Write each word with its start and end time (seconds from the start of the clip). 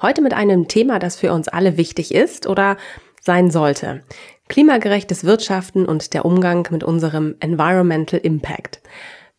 Heute 0.00 0.20
mit 0.20 0.34
einem 0.34 0.68
Thema, 0.68 0.98
das 0.98 1.16
für 1.16 1.32
uns 1.32 1.48
alle 1.48 1.78
wichtig 1.78 2.14
ist 2.14 2.46
oder 2.46 2.76
sein 3.22 3.50
sollte. 3.50 4.02
Klimagerechtes 4.48 5.24
Wirtschaften 5.24 5.86
und 5.86 6.12
der 6.12 6.24
Umgang 6.24 6.68
mit 6.70 6.84
unserem 6.84 7.34
Environmental 7.40 8.20
Impact. 8.20 8.82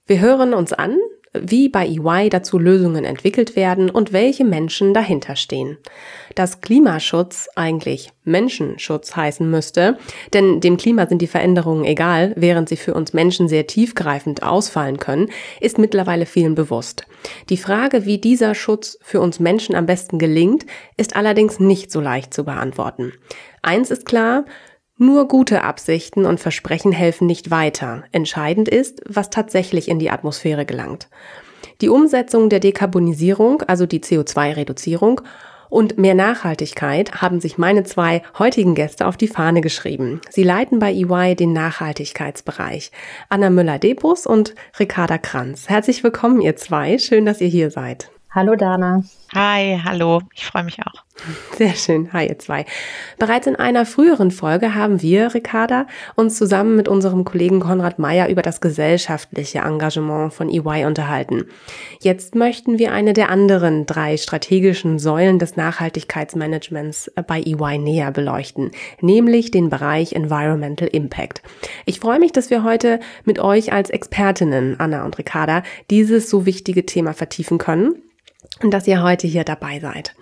Wir 0.07 0.19
hören 0.19 0.53
uns 0.53 0.73
an, 0.73 0.97
wie 1.33 1.69
bei 1.69 1.87
EY 1.87 2.29
dazu 2.29 2.57
Lösungen 2.57 3.05
entwickelt 3.05 3.55
werden 3.55 3.89
und 3.89 4.13
welche 4.13 4.45
Menschen 4.45 4.93
dahinter 4.93 5.35
stehen. 5.35 5.77
Dass 6.35 6.61
Klimaschutz 6.61 7.47
eigentlich 7.55 8.11
Menschenschutz 8.23 9.15
heißen 9.15 9.49
müsste, 9.49 9.97
denn 10.33 10.59
dem 10.59 10.77
Klima 10.77 11.07
sind 11.07 11.21
die 11.21 11.27
Veränderungen 11.27 11.85
egal, 11.85 12.33
während 12.35 12.69
sie 12.69 12.75
für 12.75 12.93
uns 12.93 13.13
Menschen 13.13 13.47
sehr 13.47 13.67
tiefgreifend 13.67 14.43
ausfallen 14.43 14.97
können, 14.97 15.29
ist 15.61 15.77
mittlerweile 15.77 16.25
vielen 16.25 16.55
bewusst. 16.55 17.05
Die 17.49 17.57
Frage, 17.57 18.05
wie 18.05 18.17
dieser 18.17 18.55
Schutz 18.55 18.97
für 19.01 19.21
uns 19.21 19.39
Menschen 19.39 19.75
am 19.75 19.85
besten 19.85 20.19
gelingt, 20.19 20.65
ist 20.97 21.15
allerdings 21.15 21.59
nicht 21.59 21.91
so 21.91 22.01
leicht 22.01 22.33
zu 22.33 22.43
beantworten. 22.43 23.13
Eins 23.61 23.91
ist 23.91 24.05
klar, 24.05 24.45
nur 24.97 25.27
gute 25.27 25.63
Absichten 25.63 26.25
und 26.25 26.39
Versprechen 26.39 26.91
helfen 26.91 27.27
nicht 27.27 27.51
weiter. 27.51 28.03
Entscheidend 28.11 28.67
ist, 28.67 29.01
was 29.07 29.29
tatsächlich 29.29 29.87
in 29.87 29.99
die 29.99 30.09
Atmosphäre 30.09 30.65
gelangt. 30.65 31.09
Die 31.81 31.89
Umsetzung 31.89 32.49
der 32.49 32.59
Dekarbonisierung, 32.59 33.61
also 33.63 33.85
die 33.85 33.99
CO2-Reduzierung 33.99 35.21
und 35.69 35.97
mehr 35.97 36.15
Nachhaltigkeit 36.15 37.21
haben 37.21 37.39
sich 37.39 37.57
meine 37.57 37.83
zwei 37.83 38.23
heutigen 38.39 38.73
Gäste 38.73 39.05
auf 39.05 39.17
die 39.17 39.27
Fahne 39.27 39.61
geschrieben. 39.61 40.21
Sie 40.29 40.43
leiten 40.43 40.79
bei 40.79 40.93
EY 40.93 41.35
den 41.35 41.53
Nachhaltigkeitsbereich. 41.53 42.91
Anna 43.29 43.49
Müller-Depos 43.49 44.25
und 44.25 44.55
Ricarda 44.79 45.17
Kranz. 45.17 45.69
Herzlich 45.69 46.03
willkommen, 46.03 46.41
ihr 46.41 46.55
zwei. 46.55 46.97
Schön, 46.97 47.25
dass 47.25 47.41
ihr 47.41 47.49
hier 47.49 47.69
seid. 47.69 48.09
Hallo 48.31 48.55
Dana. 48.55 49.03
Hi, 49.33 49.79
hallo. 49.83 50.21
Ich 50.33 50.45
freue 50.45 50.63
mich 50.63 50.79
auch. 50.79 51.06
Sehr 51.57 51.73
schön. 51.73 52.13
Hi, 52.13 52.27
ihr 52.27 52.37
zwei. 52.39 52.65
Bereits 53.17 53.47
in 53.47 53.55
einer 53.55 53.85
früheren 53.85 54.31
Folge 54.31 54.75
haben 54.75 55.01
wir, 55.01 55.33
Ricarda, 55.33 55.87
uns 56.15 56.37
zusammen 56.37 56.75
mit 56.75 56.87
unserem 56.87 57.25
Kollegen 57.25 57.59
Konrad 57.59 57.99
Meyer 57.99 58.29
über 58.29 58.41
das 58.41 58.61
gesellschaftliche 58.61 59.59
Engagement 59.59 60.33
von 60.33 60.49
EY 60.49 60.85
unterhalten. 60.85 61.45
Jetzt 61.99 62.35
möchten 62.35 62.77
wir 62.77 62.91
eine 62.91 63.13
der 63.13 63.29
anderen 63.29 63.85
drei 63.85 64.17
strategischen 64.17 64.99
Säulen 64.99 65.39
des 65.39 65.55
Nachhaltigkeitsmanagements 65.55 67.11
bei 67.27 67.41
EY 67.41 67.79
näher 67.79 68.11
beleuchten, 68.11 68.71
nämlich 69.01 69.51
den 69.51 69.69
Bereich 69.69 70.13
Environmental 70.13 70.87
Impact. 70.87 71.41
Ich 71.85 71.99
freue 71.99 72.19
mich, 72.19 72.31
dass 72.31 72.49
wir 72.49 72.63
heute 72.63 72.99
mit 73.25 73.39
euch 73.39 73.73
als 73.73 73.89
Expertinnen, 73.89 74.79
Anna 74.79 75.03
und 75.03 75.17
Ricarda, 75.17 75.63
dieses 75.89 76.29
so 76.29 76.45
wichtige 76.45 76.85
Thema 76.85 77.13
vertiefen 77.13 77.57
können 77.57 77.95
und 78.63 78.73
dass 78.73 78.87
ihr 78.87 79.03
heute 79.03 79.27
hier 79.27 79.43
dabei 79.43 79.79
seid. 79.79 80.15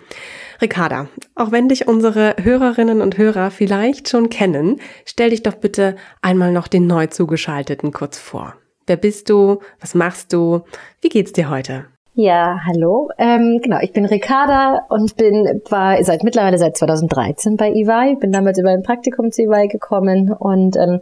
Ricarda, 0.60 1.08
auch 1.34 1.52
wenn 1.52 1.68
dich 1.68 1.86
unsere 1.86 2.34
Hörerinnen 2.42 3.00
und 3.00 3.18
Hörer 3.18 3.50
vielleicht 3.50 4.08
schon 4.08 4.30
kennen, 4.30 4.80
stell 5.04 5.30
dich 5.30 5.42
doch 5.42 5.54
bitte 5.54 5.96
einmal 6.22 6.52
noch 6.52 6.68
den 6.68 6.86
neu 6.86 7.06
zugeschalteten 7.06 7.92
kurz 7.92 8.18
vor. 8.18 8.54
Wer 8.86 8.96
bist 8.96 9.28
du? 9.28 9.60
Was 9.80 9.94
machst 9.94 10.32
du? 10.32 10.62
Wie 11.00 11.08
geht's 11.08 11.32
dir 11.32 11.50
heute? 11.50 11.86
Ja, 12.18 12.60
hallo. 12.64 13.10
Ähm, 13.18 13.60
genau, 13.62 13.78
ich 13.82 13.92
bin 13.92 14.06
Ricarda 14.06 14.86
und 14.88 15.16
bin 15.16 15.60
war 15.68 16.02
seit 16.02 16.22
mittlerweile 16.24 16.56
seit 16.56 16.74
2013 16.74 17.58
bei 17.58 17.68
EY. 17.70 18.16
Bin 18.16 18.32
damals 18.32 18.58
über 18.58 18.70
ein 18.70 18.82
Praktikum 18.82 19.30
zu 19.32 19.42
EY 19.42 19.68
gekommen 19.68 20.32
und 20.32 20.76
ähm, 20.76 21.00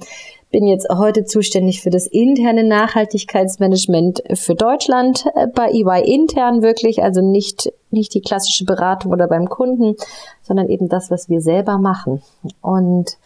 bin 0.55 0.69
jetzt 0.69 0.87
heute 0.89 1.25
zuständig 1.25 1.83
für 1.83 1.91
das 1.91 2.07
interne 2.07 2.63
Nachhaltigkeitsmanagement 2.63 4.23
für 4.35 4.55
Deutschland 4.55 5.27
äh, 5.35 5.49
bei 5.49 5.73
EY 5.73 6.15
intern 6.15 6.63
wirklich, 6.63 7.03
also 7.03 7.29
nicht, 7.29 7.73
nicht 7.91 8.15
die 8.15 8.21
klassische 8.21 8.65
Beratung 8.65 9.11
oder 9.11 9.27
beim 9.27 9.49
Kunden, 9.49 9.97
sondern 10.43 10.69
eben 10.69 10.89
das, 10.89 11.11
was 11.11 11.29
wir 11.29 11.41
selber 11.41 11.79
machen. 11.79 12.23
Und 12.61 13.19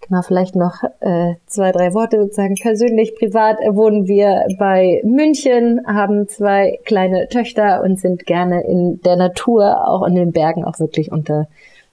genau, 0.00 0.22
vielleicht 0.22 0.56
noch 0.56 0.82
äh, 1.00 1.34
zwei, 1.44 1.70
drei 1.70 1.92
Worte 1.92 2.18
sozusagen 2.18 2.54
persönlich, 2.54 3.14
privat 3.14 3.58
wohnen 3.58 4.06
wir 4.06 4.46
bei 4.58 5.02
München, 5.04 5.82
haben 5.86 6.28
zwei 6.28 6.78
kleine 6.86 7.28
Töchter 7.28 7.82
und 7.82 8.00
sind 8.00 8.24
gerne 8.24 8.64
in 8.66 9.02
der 9.02 9.16
Natur, 9.16 9.86
auch 9.86 10.06
in 10.06 10.14
den 10.14 10.32
Bergen 10.32 10.64
auch 10.64 10.80
wirklich 10.80 11.12
unter, 11.12 11.46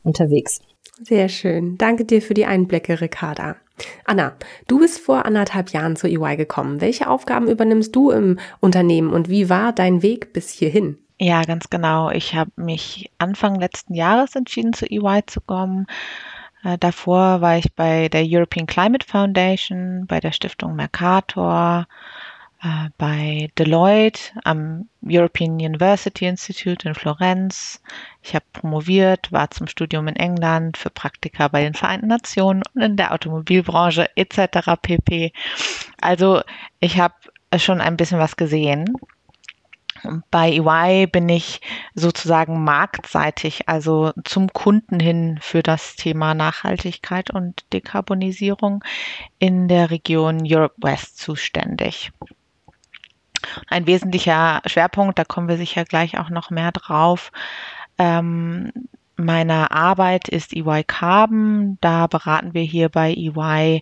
unterwegs. 0.06 0.62
Sehr 1.04 1.28
schön. 1.28 1.78
Danke 1.78 2.06
dir 2.06 2.22
für 2.22 2.34
die 2.34 2.46
Einblicke, 2.46 3.02
Ricarda. 3.02 3.58
Anna, 4.06 4.34
du 4.68 4.80
bist 4.80 5.00
vor 5.00 5.26
anderthalb 5.26 5.70
Jahren 5.70 5.96
zu 5.96 6.08
EY 6.08 6.38
gekommen. 6.38 6.82
Welche 6.82 7.10
Aufgaben 7.10 7.48
übernimmst 7.48 7.96
du 7.96 8.12
im 8.12 8.40
Unternehmen 8.60 9.12
und 9.12 9.30
wie 9.30 9.50
war 9.50 9.74
dein 9.74 10.02
Weg 10.02 10.34
bis 10.34 10.50
hierhin? 10.50 10.98
Ja, 11.20 11.44
ganz 11.44 11.70
genau. 11.70 12.10
Ich 12.12 12.36
habe 12.36 12.52
mich 12.58 13.10
Anfang 13.18 13.56
letzten 13.60 13.94
Jahres 13.94 14.36
entschieden, 14.36 14.74
zu 14.74 14.86
EY 14.86 15.22
zu 15.26 15.40
kommen. 15.42 15.88
Äh, 16.64 16.78
davor 16.78 17.42
war 17.42 17.58
ich 17.58 17.74
bei 17.74 18.10
der 18.10 18.26
European 18.26 18.66
Climate 18.66 19.06
Foundation, 19.08 20.06
bei 20.08 20.20
der 20.20 20.34
Stiftung 20.34 20.76
Mercator, 20.76 21.88
äh, 22.66 22.90
bei 22.98 23.50
Deloitte 23.60 24.32
am 24.44 24.90
European 25.04 25.54
University 25.54 26.26
Institute 26.26 26.88
in 26.88 26.96
Florenz. 26.96 27.80
Ich 28.24 28.34
habe 28.34 28.46
promoviert, 28.54 29.32
war 29.32 29.52
zum 29.52 29.68
Studium 29.68 30.08
in 30.08 30.16
England, 30.16 30.76
für 30.76 30.90
Praktika 30.90 31.48
bei 31.48 31.62
den 31.62 31.76
Vereinten 31.76 32.08
Nationen 32.08 32.64
und 32.74 32.82
in 32.82 32.98
der 32.98 33.14
Automobilbranche 33.14 34.10
etc. 34.16 34.72
pp. 34.82 35.32
Also 36.02 36.42
ich 36.80 37.00
habe 37.00 37.14
schon 37.58 37.82
ein 37.82 37.98
bisschen 37.98 38.18
was 38.18 38.36
gesehen. 38.36 38.96
Bei 40.32 40.52
EY 40.52 41.08
bin 41.08 41.30
ich 41.30 41.62
sozusagen 41.94 42.64
marktseitig, 42.64 43.70
also 43.70 44.12
zum 44.24 44.52
Kunden 44.54 45.00
hin 45.00 45.38
für 45.40 45.62
das 45.62 45.96
Thema 45.96 46.34
Nachhaltigkeit 46.34 47.30
und 47.32 47.64
Dekarbonisierung 47.74 48.84
in 49.40 49.68
der 49.68 49.92
Region 49.92 50.42
Europe 50.44 50.76
West 50.78 51.20
zuständig. 51.20 52.12
Ein 53.76 53.88
wesentlicher 53.88 54.62
Schwerpunkt, 54.66 55.20
da 55.20 55.26
kommen 55.26 55.50
wir 55.50 55.58
sicher 55.58 55.84
gleich 55.84 56.18
auch 56.18 56.30
noch 56.30 56.50
mehr 56.50 56.72
drauf, 56.72 57.34
ähm, 57.98 58.72
meiner 59.18 59.74
Arbeit 59.74 60.30
ist 60.30 60.54
EY 60.54 60.86
Carbon. 60.86 61.78
Da 61.82 62.08
beraten 62.08 62.54
wir 62.54 62.62
hier 62.62 62.88
bei 62.88 63.14
EY 63.14 63.82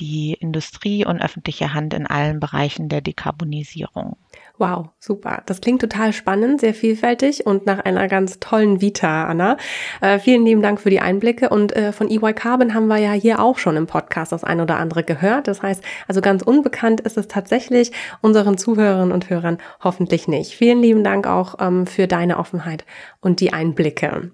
die 0.00 0.32
Industrie 0.32 1.06
und 1.06 1.22
öffentliche 1.22 1.72
Hand 1.72 1.94
in 1.94 2.08
allen 2.08 2.40
Bereichen 2.40 2.88
der 2.88 3.00
Dekarbonisierung. 3.00 4.16
Wow, 4.58 4.88
super. 4.98 5.42
Das 5.46 5.60
klingt 5.60 5.80
total 5.80 6.12
spannend, 6.12 6.60
sehr 6.60 6.74
vielfältig 6.74 7.46
und 7.46 7.64
nach 7.64 7.78
einer 7.78 8.08
ganz 8.08 8.40
tollen 8.40 8.80
Vita, 8.80 9.26
Anna. 9.26 9.56
Äh, 10.00 10.18
vielen 10.18 10.44
lieben 10.44 10.62
Dank 10.62 10.80
für 10.80 10.90
die 10.90 10.98
Einblicke. 10.98 11.48
Und 11.48 11.76
äh, 11.76 11.92
von 11.92 12.10
EY 12.10 12.32
Carbon 12.34 12.74
haben 12.74 12.88
wir 12.88 12.96
ja 12.96 13.12
hier 13.12 13.38
auch 13.38 13.58
schon 13.58 13.76
im 13.76 13.86
Podcast 13.86 14.32
das 14.32 14.42
ein 14.42 14.60
oder 14.60 14.76
andere 14.76 15.04
gehört. 15.04 15.46
Das 15.46 15.62
heißt, 15.62 15.84
also 16.08 16.20
ganz 16.20 16.42
unbekannt 16.42 17.00
ist 17.00 17.16
es 17.16 17.28
tatsächlich 17.28 17.92
unseren 18.20 18.58
Zuhörerinnen 18.58 19.12
und 19.12 19.30
Hörern 19.30 19.58
hoffentlich 19.82 20.26
nicht. 20.26 20.54
Vielen 20.54 20.82
lieben 20.82 21.04
Dank 21.04 21.28
auch 21.28 21.54
ähm, 21.60 21.86
für 21.86 22.08
deine 22.08 22.36
Offenheit 22.36 22.84
und 23.20 23.38
die 23.38 23.52
Einblicke. 23.52 24.32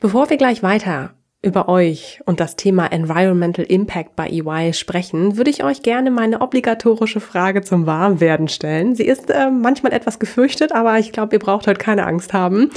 Bevor 0.00 0.28
wir 0.28 0.38
gleich 0.38 0.64
weiter 0.64 1.14
über 1.42 1.70
euch 1.70 2.20
und 2.26 2.38
das 2.38 2.56
Thema 2.56 2.86
Environmental 2.92 3.64
Impact 3.64 4.14
bei 4.14 4.28
EY 4.28 4.74
sprechen, 4.74 5.38
würde 5.38 5.48
ich 5.48 5.64
euch 5.64 5.82
gerne 5.82 6.10
meine 6.10 6.42
obligatorische 6.42 7.20
Frage 7.20 7.62
zum 7.62 7.86
Warmwerden 7.86 8.48
stellen. 8.48 8.94
Sie 8.94 9.06
ist 9.06 9.30
äh, 9.30 9.50
manchmal 9.50 9.94
etwas 9.94 10.18
gefürchtet, 10.18 10.72
aber 10.72 10.98
ich 10.98 11.12
glaube, 11.12 11.36
ihr 11.36 11.38
braucht 11.38 11.66
heute 11.66 11.78
keine 11.78 12.06
Angst 12.06 12.34
haben. 12.34 12.70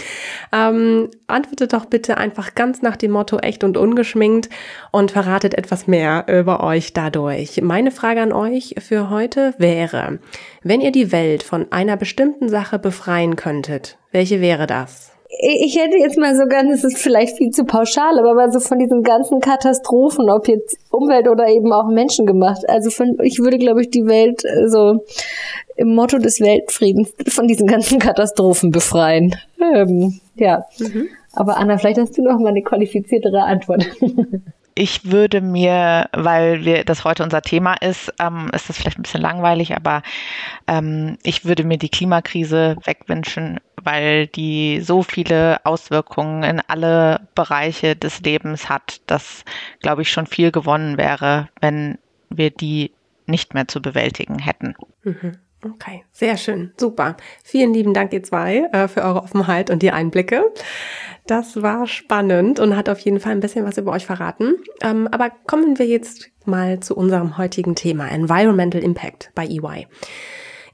Ähm, 0.53 1.09
antwortet 1.27 1.73
doch 1.73 1.85
bitte 1.85 2.17
einfach 2.17 2.55
ganz 2.55 2.81
nach 2.81 2.95
dem 2.95 3.11
Motto 3.11 3.37
echt 3.39 3.65
und 3.65 3.75
ungeschminkt 3.75 4.49
und 4.91 5.11
verratet 5.11 5.55
etwas 5.55 5.87
mehr 5.87 6.25
über 6.29 6.63
euch 6.63 6.93
dadurch. 6.93 7.61
Meine 7.61 7.91
Frage 7.91 8.21
an 8.21 8.31
euch 8.31 8.75
für 8.79 9.09
heute 9.09 9.53
wäre, 9.57 10.19
wenn 10.61 10.79
ihr 10.79 10.93
die 10.93 11.11
Welt 11.11 11.43
von 11.43 11.69
einer 11.73 11.97
bestimmten 11.97 12.47
Sache 12.47 12.79
befreien 12.79 13.35
könntet, 13.35 13.97
welche 14.11 14.39
wäre 14.39 14.67
das? 14.67 15.12
Ich 15.39 15.77
hätte 15.77 15.97
jetzt 15.97 16.17
mal 16.17 16.35
so 16.35 16.45
ganz, 16.47 16.81
das 16.81 16.93
ist 16.93 17.01
vielleicht 17.01 17.37
viel 17.37 17.51
zu 17.51 17.65
pauschal, 17.65 18.19
aber 18.19 18.33
mal 18.33 18.51
so 18.51 18.59
von 18.59 18.79
diesen 18.79 19.03
ganzen 19.03 19.39
Katastrophen, 19.39 20.29
ob 20.29 20.47
jetzt 20.47 20.77
Umwelt 20.91 21.27
oder 21.27 21.47
eben 21.47 21.71
auch 21.71 21.87
Menschen 21.87 22.25
gemacht. 22.25 22.67
Also 22.67 22.89
von, 22.89 23.17
ich 23.23 23.39
würde, 23.39 23.57
glaube 23.57 23.81
ich, 23.81 23.89
die 23.89 24.05
Welt 24.05 24.43
so 24.67 25.03
im 25.75 25.95
Motto 25.95 26.17
des 26.17 26.39
Weltfriedens 26.39 27.13
von 27.29 27.47
diesen 27.47 27.67
ganzen 27.67 27.99
Katastrophen 27.99 28.71
befreien. 28.71 29.35
Ähm, 29.59 30.19
ja. 30.35 30.65
Mhm. 30.79 31.07
Aber 31.33 31.57
Anna, 31.57 31.77
vielleicht 31.77 31.99
hast 31.99 32.17
du 32.17 32.21
noch 32.21 32.39
mal 32.39 32.49
eine 32.49 32.61
qualifiziertere 32.61 33.43
Antwort. 33.43 33.85
Ich 34.75 35.11
würde 35.11 35.41
mir, 35.41 36.09
weil 36.13 36.65
wir 36.65 36.83
das 36.83 37.03
heute 37.03 37.21
unser 37.21 37.43
Thema 37.43 37.75
ist, 37.75 38.11
ähm, 38.19 38.49
ist 38.55 38.69
das 38.69 38.77
vielleicht 38.77 38.97
ein 38.97 39.03
bisschen 39.03 39.21
langweilig, 39.21 39.75
aber 39.75 40.01
ähm, 40.67 41.17
ich 41.21 41.45
würde 41.45 41.63
mir 41.63 41.77
die 41.77 41.89
Klimakrise 41.89 42.75
wegwünschen, 42.83 43.59
weil 43.83 44.27
die 44.27 44.81
so 44.81 45.03
viele 45.03 45.65
Auswirkungen 45.65 46.43
in 46.43 46.61
alle 46.67 47.27
Bereiche 47.35 47.95
des 47.95 48.21
Lebens 48.21 48.69
hat, 48.69 49.01
dass, 49.07 49.43
glaube 49.81 50.01
ich, 50.01 50.11
schon 50.11 50.27
viel 50.27 50.51
gewonnen 50.51 50.97
wäre, 50.97 51.49
wenn 51.61 51.97
wir 52.29 52.49
die 52.49 52.91
nicht 53.25 53.53
mehr 53.53 53.67
zu 53.67 53.81
bewältigen 53.81 54.39
hätten. 54.39 54.75
Mhm. 55.03 55.37
Okay, 55.65 56.03
sehr 56.11 56.35
schön, 56.35 56.73
super. 56.77 57.15
Vielen 57.43 57.73
lieben 57.73 57.93
Dank, 57.93 58.11
ihr 58.11 58.23
zwei, 58.23 58.67
äh, 58.73 58.89
für 58.89 59.01
eure 59.01 59.23
Offenheit 59.23 59.69
und 59.69 59.81
die 59.81 59.91
Einblicke. 59.91 60.51
Das 61.25 61.61
war 61.61 61.87
spannend 61.87 62.59
und 62.59 62.75
hat 62.75 62.89
auf 62.89 62.99
jeden 62.99 63.21
Fall 63.21 63.31
ein 63.31 63.39
bisschen 63.39 63.65
was 63.65 63.77
über 63.77 63.93
euch 63.93 64.05
verraten. 64.05 64.55
Ähm, 64.81 65.07
aber 65.09 65.29
kommen 65.29 65.79
wir 65.79 65.85
jetzt 65.85 66.29
mal 66.45 66.81
zu 66.81 66.97
unserem 66.97 67.37
heutigen 67.37 67.75
Thema, 67.75 68.09
Environmental 68.09 68.83
Impact 68.83 69.31
bei 69.35 69.45
EY. 69.45 69.87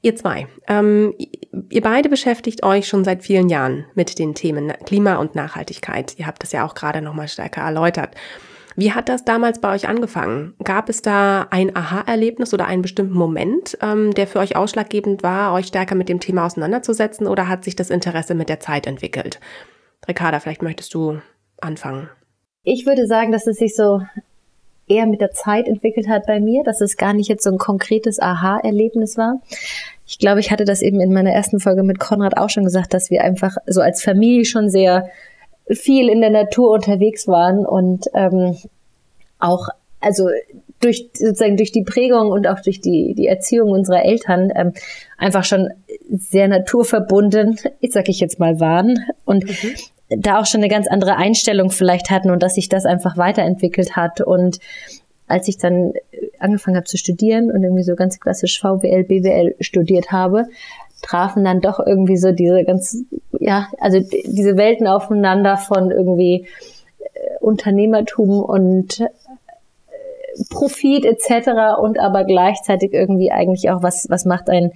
Ihr 0.02 0.16
zwei, 0.16 0.46
ähm, 0.66 1.14
ihr 1.68 1.82
beide 1.82 2.08
beschäftigt 2.08 2.62
euch 2.62 2.88
schon 2.88 3.04
seit 3.04 3.22
vielen 3.22 3.50
Jahren 3.50 3.84
mit 3.94 4.18
den 4.18 4.34
Themen 4.34 4.72
Klima 4.86 5.16
und 5.16 5.34
Nachhaltigkeit. 5.34 6.18
Ihr 6.18 6.26
habt 6.26 6.42
das 6.42 6.52
ja 6.52 6.66
auch 6.66 6.74
gerade 6.74 7.02
nochmal 7.02 7.28
stärker 7.28 7.60
erläutert. 7.60 8.14
Wie 8.76 8.92
hat 8.92 9.10
das 9.10 9.24
damals 9.24 9.60
bei 9.60 9.74
euch 9.74 9.88
angefangen? 9.88 10.54
Gab 10.64 10.88
es 10.88 11.02
da 11.02 11.48
ein 11.50 11.76
Aha-Erlebnis 11.76 12.54
oder 12.54 12.66
einen 12.66 12.80
bestimmten 12.80 13.12
Moment, 13.12 13.76
ähm, 13.82 14.14
der 14.14 14.26
für 14.26 14.38
euch 14.38 14.56
ausschlaggebend 14.56 15.22
war, 15.22 15.52
euch 15.52 15.66
stärker 15.66 15.94
mit 15.94 16.08
dem 16.08 16.20
Thema 16.20 16.46
auseinanderzusetzen 16.46 17.26
oder 17.26 17.48
hat 17.48 17.64
sich 17.64 17.76
das 17.76 17.90
Interesse 17.90 18.34
mit 18.34 18.48
der 18.48 18.60
Zeit 18.60 18.86
entwickelt? 18.86 19.38
Ricarda, 20.08 20.40
vielleicht 20.40 20.62
möchtest 20.62 20.94
du 20.94 21.20
anfangen. 21.60 22.08
Ich 22.62 22.86
würde 22.86 23.06
sagen, 23.06 23.32
dass 23.32 23.46
es 23.46 23.58
sich 23.58 23.74
so 23.74 24.00
eher 24.90 25.06
mit 25.06 25.20
der 25.20 25.30
Zeit 25.30 25.68
entwickelt 25.68 26.08
hat 26.08 26.26
bei 26.26 26.40
mir, 26.40 26.64
dass 26.64 26.80
es 26.80 26.96
gar 26.96 27.14
nicht 27.14 27.28
jetzt 27.28 27.44
so 27.44 27.50
ein 27.50 27.58
konkretes 27.58 28.20
Aha-Erlebnis 28.20 29.16
war. 29.16 29.40
Ich 30.06 30.18
glaube, 30.18 30.40
ich 30.40 30.50
hatte 30.50 30.64
das 30.64 30.82
eben 30.82 31.00
in 31.00 31.12
meiner 31.12 31.30
ersten 31.30 31.60
Folge 31.60 31.84
mit 31.84 32.00
Konrad 32.00 32.36
auch 32.36 32.50
schon 32.50 32.64
gesagt, 32.64 32.92
dass 32.92 33.10
wir 33.10 33.22
einfach 33.22 33.56
so 33.66 33.80
als 33.80 34.02
Familie 34.02 34.44
schon 34.44 34.68
sehr 34.68 35.08
viel 35.68 36.08
in 36.08 36.20
der 36.20 36.30
Natur 36.30 36.72
unterwegs 36.72 37.28
waren 37.28 37.64
und 37.64 38.06
ähm, 38.14 38.56
auch, 39.38 39.68
also 40.00 40.28
durch 40.80 41.10
sozusagen 41.14 41.56
durch 41.56 41.72
die 41.72 41.84
Prägung 41.84 42.32
und 42.32 42.46
auch 42.48 42.60
durch 42.60 42.80
die, 42.80 43.14
die 43.14 43.26
Erziehung 43.26 43.70
unserer 43.70 44.04
Eltern 44.04 44.50
ähm, 44.54 44.72
einfach 45.18 45.44
schon 45.44 45.68
sehr 46.10 46.48
naturverbunden, 46.48 47.58
ich 47.80 47.92
sag 47.92 48.08
ich 48.08 48.18
jetzt 48.18 48.40
mal, 48.40 48.58
waren 48.58 48.98
und 49.24 49.44
mhm. 49.44 49.74
Da 50.10 50.40
auch 50.40 50.46
schon 50.46 50.60
eine 50.60 50.68
ganz 50.68 50.88
andere 50.88 51.16
Einstellung 51.16 51.70
vielleicht 51.70 52.10
hatten 52.10 52.30
und 52.30 52.42
dass 52.42 52.54
sich 52.54 52.68
das 52.68 52.84
einfach 52.84 53.16
weiterentwickelt 53.16 53.96
hat 53.96 54.20
und 54.20 54.58
als 55.28 55.46
ich 55.46 55.58
dann 55.58 55.92
angefangen 56.40 56.76
habe 56.76 56.86
zu 56.86 56.98
studieren 56.98 57.52
und 57.52 57.62
irgendwie 57.62 57.84
so 57.84 57.94
ganz 57.94 58.18
klassisch 58.18 58.60
VWL, 58.60 59.04
BWL 59.04 59.54
studiert 59.60 60.10
habe, 60.10 60.48
trafen 61.02 61.44
dann 61.44 61.60
doch 61.60 61.78
irgendwie 61.78 62.16
so 62.16 62.32
diese 62.32 62.64
ganz, 62.64 63.04
ja, 63.38 63.68
also 63.78 64.00
diese 64.00 64.56
Welten 64.56 64.86
aufeinander 64.86 65.56
von 65.56 65.90
irgendwie 65.90 66.46
äh, 66.98 67.38
Unternehmertum 67.40 68.42
und 68.42 69.00
äh, 69.00 69.08
Profit 70.50 71.04
etc. 71.04 71.78
und 71.80 71.98
aber 71.98 72.24
gleichzeitig 72.24 72.92
irgendwie 72.92 73.30
eigentlich 73.30 73.70
auch 73.70 73.82
was, 73.82 74.06
was 74.10 74.24
macht 74.24 74.50
ein 74.50 74.72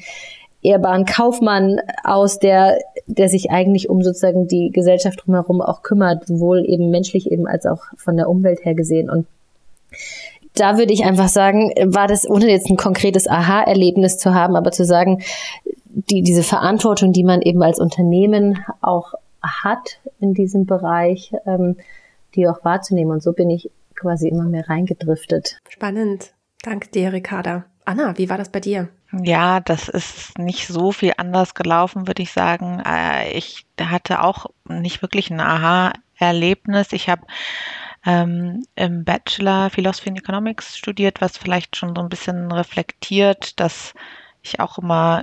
ehrbaren 0.65 1.05
Kaufmann 1.05 1.81
aus, 2.03 2.39
der, 2.39 2.79
der 3.07 3.29
sich 3.29 3.51
eigentlich 3.51 3.89
um 3.89 4.03
sozusagen 4.03 4.49
die 4.49 4.71
Gesellschaft 4.71 5.23
drumherum 5.25 5.61
auch 5.61 5.83
kümmert, 5.83 6.27
sowohl 6.27 6.65
eben 6.67 6.91
menschlich 6.91 7.31
eben 7.31 7.47
als 7.47 7.67
auch 7.67 7.83
von 7.97 8.17
der 8.17 8.29
Umwelt 8.29 8.65
her 8.65 8.75
gesehen. 8.75 9.11
Und 9.11 9.27
da 10.55 10.79
würde 10.79 10.93
ich 10.93 11.05
einfach 11.05 11.29
sagen, 11.29 11.71
war 11.85 12.07
das, 12.07 12.29
ohne 12.29 12.49
jetzt 12.49 12.71
ein 12.71 12.77
konkretes 12.77 13.29
Aha-Erlebnis 13.29 14.19
zu 14.19 14.35
haben, 14.35 14.57
aber 14.57 14.73
zu 14.73 14.85
sagen, 14.85 15.23
die, 15.85 16.23
diese 16.23 16.43
Verantwortung, 16.43 17.13
die 17.13 17.25
man 17.25 17.43
eben 17.43 17.63
als 17.63 17.79
Unternehmen 17.79 18.59
auch 18.81 19.15
hat 19.43 20.01
in 20.21 20.35
diesem 20.35 20.67
Bereich, 20.67 21.33
ähm, 21.47 21.77
die 22.35 22.49
auch 22.49 22.65
wahrzunehmen. 22.65 23.13
Und 23.13 23.23
so 23.23 23.33
bin 23.33 23.51
ich 23.51 23.71
quasi 23.95 24.29
immer 24.29 24.45
mehr 24.45 24.69
reingedriftet. 24.69 25.59
Spannend. 25.69 26.33
Danke 26.63 26.89
dir, 26.89 27.13
Ricarda. 27.13 27.67
Anna, 27.85 28.17
wie 28.17 28.31
war 28.31 28.39
das 28.39 28.49
bei 28.49 28.61
dir? 28.61 28.89
Ja, 29.23 29.61
das 29.61 29.89
ist 29.89 30.39
nicht 30.39 30.67
so 30.67 30.91
viel 30.91 31.13
anders 31.19 31.55
gelaufen, 31.55 32.07
würde 32.09 32.23
ich 32.23 32.33
sagen. 32.33 32.81
Äh, 32.85 33.31
ich 33.37 33.67
hatte 33.81 34.23
auch 34.23 34.47
nicht 34.65 35.03
wirklich 35.03 35.31
ein 35.31 35.41
Aha-Erlebnis. 35.41 36.93
Ich 36.93 37.09
habe 37.09 37.23
ähm, 38.05 38.65
im 38.75 39.05
Bachelor 39.05 39.71
Philosophy 39.71 40.09
and 40.11 40.19
Economics 40.19 40.77
studiert, 40.77 41.21
was 41.21 41.39
vielleicht 41.39 41.77
schon 41.77 41.95
so 41.95 42.03
ein 42.03 42.09
bisschen 42.09 42.51
reflektiert, 42.51 43.61
dass 43.61 43.95
ich 44.43 44.59
auch 44.61 44.79
immer 44.79 45.23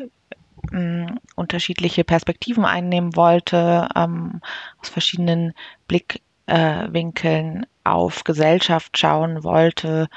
ähm, 0.72 1.20
unterschiedliche 1.36 2.04
Perspektiven 2.06 2.66
einnehmen 2.66 3.16
wollte, 3.16 3.90
ähm, 3.96 4.42
aus 4.80 4.90
verschiedenen 4.90 5.54
Blickwinkeln 5.88 7.66
auf 7.84 8.24
Gesellschaft 8.24 8.98
schauen 8.98 9.44
wollte. 9.44 10.08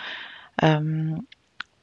Ähm, 0.62 1.26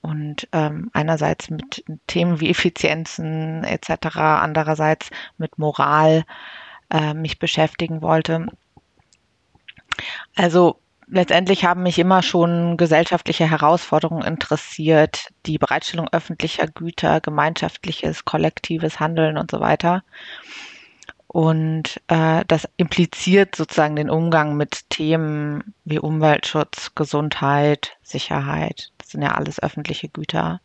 und 0.01 0.47
ähm, 0.51 0.89
einerseits 0.93 1.49
mit 1.49 1.83
Themen 2.07 2.39
wie 2.39 2.49
Effizienzen 2.49 3.63
etc., 3.63 4.17
andererseits 4.17 5.09
mit 5.37 5.57
Moral 5.57 6.23
äh, 6.89 7.13
mich 7.13 7.39
beschäftigen 7.39 8.01
wollte. 8.01 8.47
Also 10.35 10.79
letztendlich 11.07 11.65
haben 11.65 11.83
mich 11.83 11.99
immer 11.99 12.23
schon 12.23 12.77
gesellschaftliche 12.77 13.49
Herausforderungen 13.49 14.25
interessiert, 14.25 15.27
die 15.45 15.57
Bereitstellung 15.57 16.07
öffentlicher 16.11 16.67
Güter, 16.67 17.21
gemeinschaftliches, 17.21 18.25
kollektives 18.25 18.99
Handeln 18.99 19.37
und 19.37 19.51
so 19.51 19.59
weiter. 19.59 20.03
Und 21.27 22.01
äh, 22.07 22.43
das 22.47 22.67
impliziert 22.75 23.55
sozusagen 23.55 23.95
den 23.95 24.09
Umgang 24.09 24.57
mit 24.57 24.89
Themen 24.89 25.73
wie 25.85 25.99
Umweltschutz, 25.99 26.93
Gesundheit, 26.93 27.95
Sicherheit. 28.03 28.91
Sind 29.11 29.21
ja 29.21 29.31
alles 29.31 29.61
öffentliche 29.61 30.09
Güter. 30.09 30.61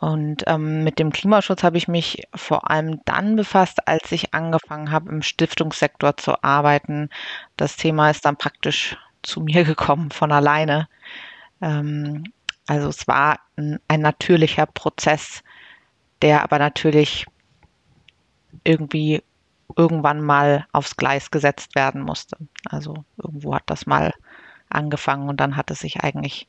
Und 0.00 0.44
ähm, 0.46 0.84
mit 0.84 0.98
dem 0.98 1.10
Klimaschutz 1.12 1.62
habe 1.62 1.76
ich 1.76 1.88
mich 1.88 2.22
vor 2.34 2.70
allem 2.70 3.00
dann 3.04 3.36
befasst, 3.36 3.86
als 3.88 4.10
ich 4.12 4.32
angefangen 4.34 4.90
habe, 4.90 5.10
im 5.10 5.22
Stiftungssektor 5.22 6.16
zu 6.16 6.42
arbeiten. 6.42 7.10
Das 7.56 7.76
Thema 7.76 8.10
ist 8.10 8.24
dann 8.24 8.36
praktisch 8.36 8.96
zu 9.22 9.40
mir 9.40 9.64
gekommen 9.64 10.10
von 10.10 10.32
alleine. 10.32 10.88
Ähm, 11.60 12.24
also 12.66 12.88
es 12.88 13.08
war 13.08 13.40
ein, 13.56 13.80
ein 13.88 14.00
natürlicher 14.00 14.66
Prozess, 14.66 15.42
der 16.22 16.42
aber 16.42 16.58
natürlich 16.58 17.26
irgendwie 18.64 19.22
irgendwann 19.76 20.20
mal 20.20 20.66
aufs 20.72 20.96
Gleis 20.96 21.30
gesetzt 21.30 21.74
werden 21.74 22.02
musste. 22.02 22.36
Also 22.68 23.04
irgendwo 23.22 23.54
hat 23.54 23.64
das 23.66 23.86
mal 23.86 24.12
angefangen 24.68 25.28
und 25.28 25.38
dann 25.40 25.56
hat 25.56 25.70
es 25.70 25.80
sich 25.80 26.00
eigentlich 26.00 26.48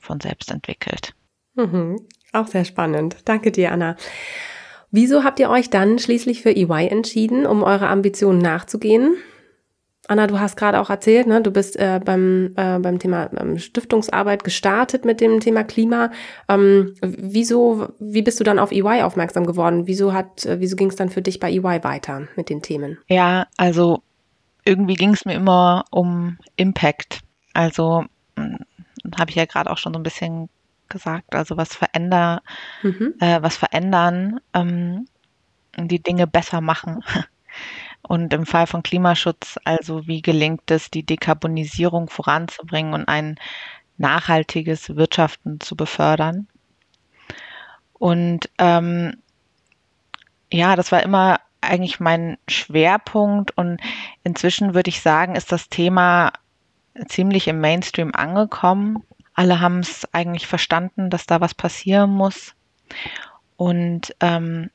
von 0.00 0.20
selbst 0.20 0.50
entwickelt. 0.50 1.14
Mhm. 1.54 2.06
Auch 2.32 2.46
sehr 2.46 2.64
spannend. 2.64 3.16
Danke 3.24 3.50
dir, 3.52 3.72
Anna. 3.72 3.96
Wieso 4.90 5.22
habt 5.24 5.38
ihr 5.38 5.50
euch 5.50 5.70
dann 5.70 5.98
schließlich 5.98 6.42
für 6.42 6.50
EY 6.50 6.88
entschieden, 6.88 7.46
um 7.46 7.62
eure 7.62 7.88
Ambitionen 7.88 8.38
nachzugehen? 8.38 9.16
Anna, 10.08 10.26
du 10.26 10.40
hast 10.40 10.56
gerade 10.56 10.80
auch 10.80 10.90
erzählt, 10.90 11.28
ne, 11.28 11.40
du 11.40 11.52
bist 11.52 11.76
äh, 11.76 12.00
beim, 12.04 12.52
äh, 12.56 12.80
beim 12.80 12.98
Thema 12.98 13.30
ähm, 13.38 13.58
Stiftungsarbeit 13.58 14.42
gestartet 14.42 15.04
mit 15.04 15.20
dem 15.20 15.38
Thema 15.38 15.62
Klima. 15.62 16.10
Ähm, 16.48 16.94
wieso, 17.00 17.90
wie 18.00 18.22
bist 18.22 18.40
du 18.40 18.44
dann 18.44 18.58
auf 18.58 18.72
EY 18.72 19.02
aufmerksam 19.02 19.46
geworden? 19.46 19.86
Wieso 19.86 20.12
hat, 20.12 20.44
äh, 20.46 20.58
wieso 20.58 20.74
ging 20.74 20.88
es 20.88 20.96
dann 20.96 21.10
für 21.10 21.22
dich 21.22 21.38
bei 21.38 21.52
EY 21.52 21.84
weiter 21.84 22.26
mit 22.34 22.50
den 22.50 22.60
Themen? 22.60 22.98
Ja, 23.06 23.46
also 23.56 24.02
irgendwie 24.64 24.94
ging 24.94 25.10
es 25.10 25.24
mir 25.24 25.34
immer 25.34 25.84
um 25.92 26.38
Impact. 26.56 27.20
Also 27.54 28.04
habe 29.18 29.30
ich 29.30 29.36
ja 29.36 29.46
gerade 29.46 29.70
auch 29.70 29.78
schon 29.78 29.92
so 29.92 29.98
ein 29.98 30.04
bisschen 30.04 30.48
gesagt, 30.88 31.34
also 31.34 31.56
was 31.56 31.74
veränder, 31.74 32.42
mhm. 32.82 33.14
äh, 33.20 33.40
was 33.42 33.56
verändern, 33.56 34.40
ähm, 34.54 35.06
die 35.76 36.02
Dinge 36.02 36.26
besser 36.26 36.60
machen. 36.60 37.02
Und 38.02 38.32
im 38.32 38.46
Fall 38.46 38.66
von 38.66 38.82
Klimaschutz, 38.82 39.58
also 39.64 40.06
wie 40.06 40.22
gelingt 40.22 40.70
es, 40.70 40.90
die 40.90 41.04
Dekarbonisierung 41.04 42.08
voranzubringen 42.08 42.94
und 42.94 43.06
ein 43.06 43.36
nachhaltiges 43.98 44.96
Wirtschaften 44.96 45.60
zu 45.60 45.76
befördern. 45.76 46.48
Und 47.92 48.48
ähm, 48.56 49.18
ja, 50.50 50.76
das 50.76 50.90
war 50.90 51.02
immer 51.02 51.40
eigentlich 51.60 52.00
mein 52.00 52.38
Schwerpunkt 52.48 53.56
und 53.56 53.80
inzwischen 54.24 54.74
würde 54.74 54.88
ich 54.88 55.02
sagen, 55.02 55.36
ist 55.36 55.52
das 55.52 55.68
Thema 55.68 56.32
ziemlich 57.08 57.48
im 57.48 57.60
Mainstream 57.60 58.12
angekommen. 58.14 59.04
Alle 59.34 59.60
haben 59.60 59.80
es 59.80 60.06
eigentlich 60.12 60.46
verstanden, 60.46 61.10
dass 61.10 61.26
da 61.26 61.40
was 61.40 61.54
passieren 61.54 62.10
muss. 62.10 62.54
Und 63.56 64.14
ähm, 64.20 64.70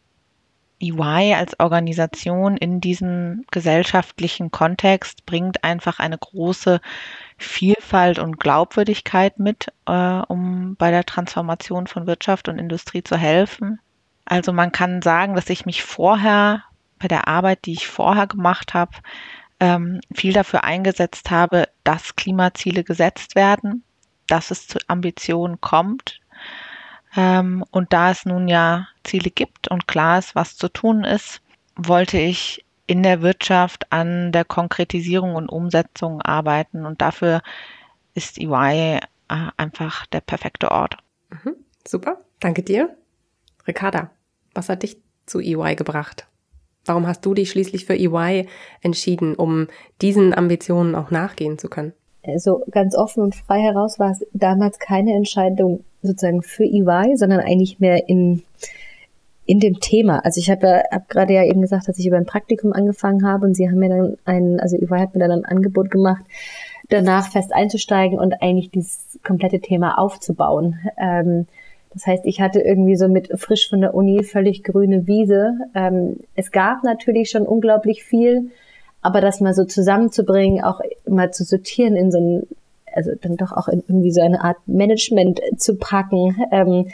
EY 0.81 1.33
als 1.33 1.59
Organisation 1.59 2.57
in 2.57 2.81
diesen 2.81 3.45
gesellschaftlichen 3.51 4.51
Kontext 4.51 5.25
bringt 5.25 5.63
einfach 5.63 5.99
eine 5.99 6.17
große 6.17 6.81
Vielfalt 7.37 8.19
und 8.19 8.39
Glaubwürdigkeit 8.39 9.39
mit, 9.39 9.71
äh, 9.87 9.91
um 10.27 10.75
bei 10.75 10.91
der 10.91 11.05
Transformation 11.05 11.87
von 11.87 12.07
Wirtschaft 12.07 12.49
und 12.49 12.59
Industrie 12.59 13.03
zu 13.03 13.17
helfen. 13.17 13.79
Also 14.25 14.53
man 14.53 14.71
kann 14.71 15.01
sagen, 15.01 15.35
dass 15.35 15.49
ich 15.49 15.65
mich 15.65 15.83
vorher 15.83 16.63
bei 16.99 17.07
der 17.07 17.27
Arbeit, 17.27 17.65
die 17.65 17.73
ich 17.73 17.87
vorher 17.87 18.27
gemacht 18.27 18.73
habe, 18.73 18.91
ähm, 19.65 19.99
viel 20.13 20.33
dafür 20.33 20.63
eingesetzt 20.63 21.31
habe, 21.31 21.67
dass 21.83 22.15
Klimaziele 22.15 22.83
gesetzt 22.83 23.35
werden, 23.35 23.83
dass 24.27 24.51
es 24.51 24.67
zu 24.67 24.77
Ambitionen 24.87 25.59
kommt. 25.59 26.21
Ähm, 27.15 27.63
und 27.71 27.91
da 27.91 28.11
es 28.11 28.25
nun 28.25 28.47
ja 28.47 28.87
Ziele 29.03 29.31
gibt 29.31 29.67
und 29.69 29.87
klar 29.87 30.19
ist, 30.19 30.35
was 30.35 30.55
zu 30.55 30.69
tun 30.69 31.03
ist, 31.03 31.41
wollte 31.75 32.17
ich 32.17 32.63
in 32.85 33.01
der 33.01 33.23
Wirtschaft 33.23 33.91
an 33.91 34.31
der 34.31 34.45
Konkretisierung 34.45 35.33
und 35.33 35.49
Umsetzung 35.49 36.21
arbeiten. 36.21 36.85
Und 36.85 37.01
dafür 37.01 37.41
ist 38.13 38.37
EY 38.37 38.99
äh, 38.99 38.99
einfach 39.57 40.05
der 40.07 40.21
perfekte 40.21 40.69
Ort. 40.69 40.97
Mhm, 41.31 41.55
super, 41.87 42.21
danke 42.39 42.61
dir. 42.61 42.95
Ricarda, 43.67 44.11
was 44.53 44.69
hat 44.69 44.83
dich 44.83 44.97
zu 45.25 45.39
EY 45.39 45.75
gebracht? 45.75 46.27
Warum 46.85 47.07
hast 47.07 47.25
du 47.25 47.33
dich 47.33 47.49
schließlich 47.49 47.85
für 47.85 47.95
EY 47.95 48.47
entschieden, 48.81 49.35
um 49.35 49.67
diesen 50.01 50.33
Ambitionen 50.33 50.95
auch 50.95 51.11
nachgehen 51.11 51.57
zu 51.57 51.67
können? 51.67 51.93
Also 52.23 52.63
ganz 52.71 52.95
offen 52.95 53.23
und 53.23 53.35
frei 53.35 53.59
heraus 53.59 53.99
war 53.99 54.11
es 54.11 54.25
damals 54.33 54.79
keine 54.79 55.13
Entscheidung 55.13 55.83
sozusagen 56.01 56.41
für 56.41 56.63
EY, 56.63 57.17
sondern 57.17 57.39
eigentlich 57.39 57.79
mehr 57.79 58.07
in, 58.07 58.43
in 59.45 59.59
dem 59.59 59.79
Thema. 59.79 60.19
Also 60.19 60.39
ich 60.39 60.49
habe 60.49 60.67
ja 60.67 60.83
hab 60.91 61.09
gerade 61.09 61.33
ja 61.33 61.43
eben 61.43 61.61
gesagt, 61.61 61.87
dass 61.87 61.99
ich 61.99 62.07
über 62.07 62.17
ein 62.17 62.25
Praktikum 62.25 62.73
angefangen 62.73 63.27
habe 63.27 63.45
und 63.45 63.55
sie 63.55 63.69
haben 63.69 63.77
mir 63.77 63.89
dann 63.89 64.17
ein, 64.25 64.59
also 64.59 64.75
EY 64.75 64.99
hat 64.99 65.13
mir 65.13 65.19
dann 65.19 65.31
ein 65.31 65.45
Angebot 65.45 65.91
gemacht, 65.91 66.23
danach 66.89 67.31
fest 67.31 67.53
einzusteigen 67.53 68.19
und 68.19 68.41
eigentlich 68.41 68.71
dieses 68.71 69.19
komplette 69.23 69.59
Thema 69.59 69.97
aufzubauen. 69.97 70.79
Ähm, 70.97 71.47
das 71.95 72.05
heißt, 72.05 72.25
ich 72.25 72.41
hatte 72.41 72.59
irgendwie 72.59 72.97
so 72.97 73.07
mit 73.07 73.29
frisch 73.39 73.69
von 73.69 73.79
der 73.79 73.95
Uni 73.95 74.21
völlig 74.23 74.63
grüne 74.63 75.07
Wiese. 75.07 75.53
Ähm, 75.73 76.17
es 76.35 76.51
gab 76.51 76.83
natürlich 76.83 77.29
schon 77.29 77.47
unglaublich 77.47 78.03
viel, 78.03 78.51
aber 79.01 79.21
das 79.21 79.39
mal 79.39 79.53
so 79.53 79.63
zusammenzubringen, 79.63 80.61
auch 80.61 80.81
mal 81.07 81.31
zu 81.31 81.45
sortieren 81.45 81.95
in 81.95 82.11
so 82.11 82.19
ein, 82.19 82.47
also 82.93 83.11
dann 83.21 83.37
doch 83.37 83.53
auch 83.53 83.69
in 83.69 83.81
irgendwie 83.87 84.11
so 84.11 84.19
eine 84.21 84.43
Art 84.43 84.57
Management 84.65 85.39
zu 85.57 85.77
packen 85.77 86.35
ähm, 86.51 86.89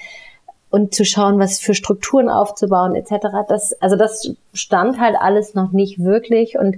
und 0.69 0.93
zu 0.93 1.03
schauen, 1.03 1.39
was 1.39 1.57
für 1.57 1.73
Strukturen 1.73 2.29
aufzubauen 2.29 2.93
etc. 2.93 3.25
Das, 3.49 3.73
also 3.81 3.95
das 3.95 4.35
stand 4.53 4.99
halt 4.99 5.15
alles 5.19 5.55
noch 5.55 5.71
nicht 5.71 6.03
wirklich 6.03 6.59
und 6.59 6.77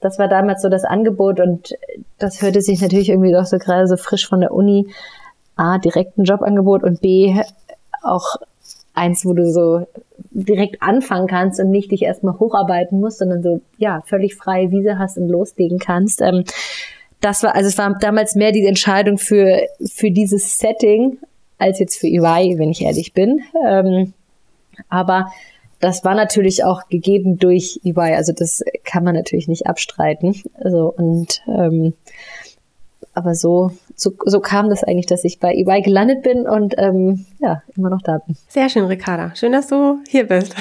das 0.00 0.18
war 0.18 0.28
damals 0.28 0.62
so 0.62 0.70
das 0.70 0.84
Angebot 0.84 1.38
und 1.38 1.74
das 2.18 2.40
hörte 2.40 2.62
sich 2.62 2.80
natürlich 2.80 3.10
irgendwie 3.10 3.32
doch 3.32 3.44
so 3.44 3.58
gerade 3.58 3.86
so 3.86 3.98
frisch 3.98 4.26
von 4.26 4.40
der 4.40 4.54
Uni 4.54 4.86
A, 5.58 5.78
direkt 5.78 6.18
ein 6.18 6.24
Jobangebot 6.24 6.82
und 6.82 7.00
B, 7.00 7.34
auch 8.02 8.36
eins, 8.94 9.24
wo 9.24 9.32
du 9.32 9.50
so 9.50 9.86
direkt 10.30 10.82
anfangen 10.82 11.26
kannst 11.26 11.60
und 11.60 11.70
nicht 11.70 11.90
dich 11.92 12.02
erstmal 12.02 12.38
hocharbeiten 12.38 13.00
musst, 13.00 13.18
sondern 13.18 13.42
so, 13.42 13.60
ja, 13.76 14.02
völlig 14.06 14.34
freie 14.34 14.70
Wiese 14.70 14.98
hast 14.98 15.16
und 15.18 15.28
loslegen 15.28 15.78
kannst. 15.78 16.20
Ähm, 16.20 16.44
das 17.20 17.42
war, 17.42 17.54
also 17.54 17.68
es 17.68 17.78
war 17.78 17.96
damals 17.98 18.34
mehr 18.34 18.52
die 18.52 18.66
Entscheidung 18.66 19.18
für, 19.18 19.60
für 19.84 20.10
dieses 20.10 20.58
Setting 20.58 21.18
als 21.58 21.80
jetzt 21.80 21.98
für 21.98 22.06
EY, 22.06 22.58
wenn 22.58 22.70
ich 22.70 22.82
ehrlich 22.82 23.12
bin. 23.12 23.40
Ähm, 23.66 24.12
aber 24.88 25.32
das 25.80 26.04
war 26.04 26.14
natürlich 26.14 26.64
auch 26.64 26.88
gegeben 26.88 27.38
durch 27.38 27.80
EY, 27.84 28.14
also 28.14 28.32
das 28.32 28.62
kann 28.84 29.04
man 29.04 29.14
natürlich 29.14 29.48
nicht 29.48 29.66
abstreiten. 29.66 30.40
Also 30.54 30.92
und 30.96 31.42
ähm, 31.48 31.94
aber 33.18 33.34
so, 33.34 33.72
so, 33.96 34.12
so 34.24 34.38
kam 34.38 34.70
das 34.70 34.84
eigentlich, 34.84 35.06
dass 35.06 35.24
ich 35.24 35.40
bei 35.40 35.52
eBay 35.52 35.82
gelandet 35.82 36.22
bin 36.22 36.46
und 36.48 36.76
ähm, 36.78 37.26
ja, 37.40 37.62
immer 37.76 37.90
noch 37.90 38.00
da 38.02 38.18
bin. 38.18 38.36
Sehr 38.46 38.68
schön, 38.68 38.84
Ricarda. 38.84 39.34
Schön, 39.34 39.50
dass 39.50 39.66
du 39.66 39.98
hier 40.08 40.28
bist. 40.28 40.54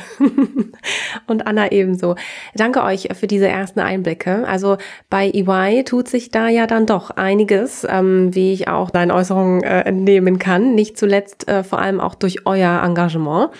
und 1.27 1.45
Anna 1.45 1.71
ebenso. 1.71 2.15
Danke 2.55 2.83
euch 2.83 3.09
für 3.13 3.27
diese 3.27 3.47
ersten 3.47 3.79
Einblicke. 3.79 4.47
Also 4.47 4.77
bei 5.11 5.29
EY 5.29 5.83
tut 5.83 6.07
sich 6.07 6.31
da 6.31 6.49
ja 6.49 6.65
dann 6.65 6.87
doch 6.87 7.11
einiges, 7.11 7.85
ähm, 7.87 8.33
wie 8.33 8.53
ich 8.53 8.67
auch 8.67 8.89
deinen 8.89 9.11
Äußerungen 9.11 9.63
äh, 9.63 9.81
entnehmen 9.81 10.39
kann. 10.39 10.73
Nicht 10.73 10.97
zuletzt 10.97 11.47
äh, 11.47 11.63
vor 11.63 11.79
allem 11.79 11.99
auch 11.99 12.15
durch 12.15 12.47
euer 12.47 12.81
Engagement. 12.83 13.51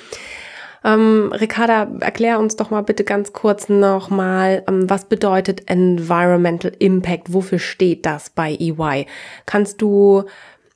Ähm, 0.84 1.32
Ricarda, 1.34 1.88
erklär 2.00 2.40
uns 2.40 2.56
doch 2.56 2.70
mal 2.70 2.82
bitte 2.82 3.04
ganz 3.04 3.34
kurz 3.34 3.70
nochmal, 3.70 4.64
ähm, 4.68 4.90
was 4.90 5.06
bedeutet 5.06 5.70
Environmental 5.70 6.72
Impact? 6.80 7.34
Wofür 7.34 7.60
steht 7.60 8.06
das 8.06 8.30
bei 8.30 8.56
EY? 8.56 9.06
Kannst 9.46 9.82
du, 9.82 10.24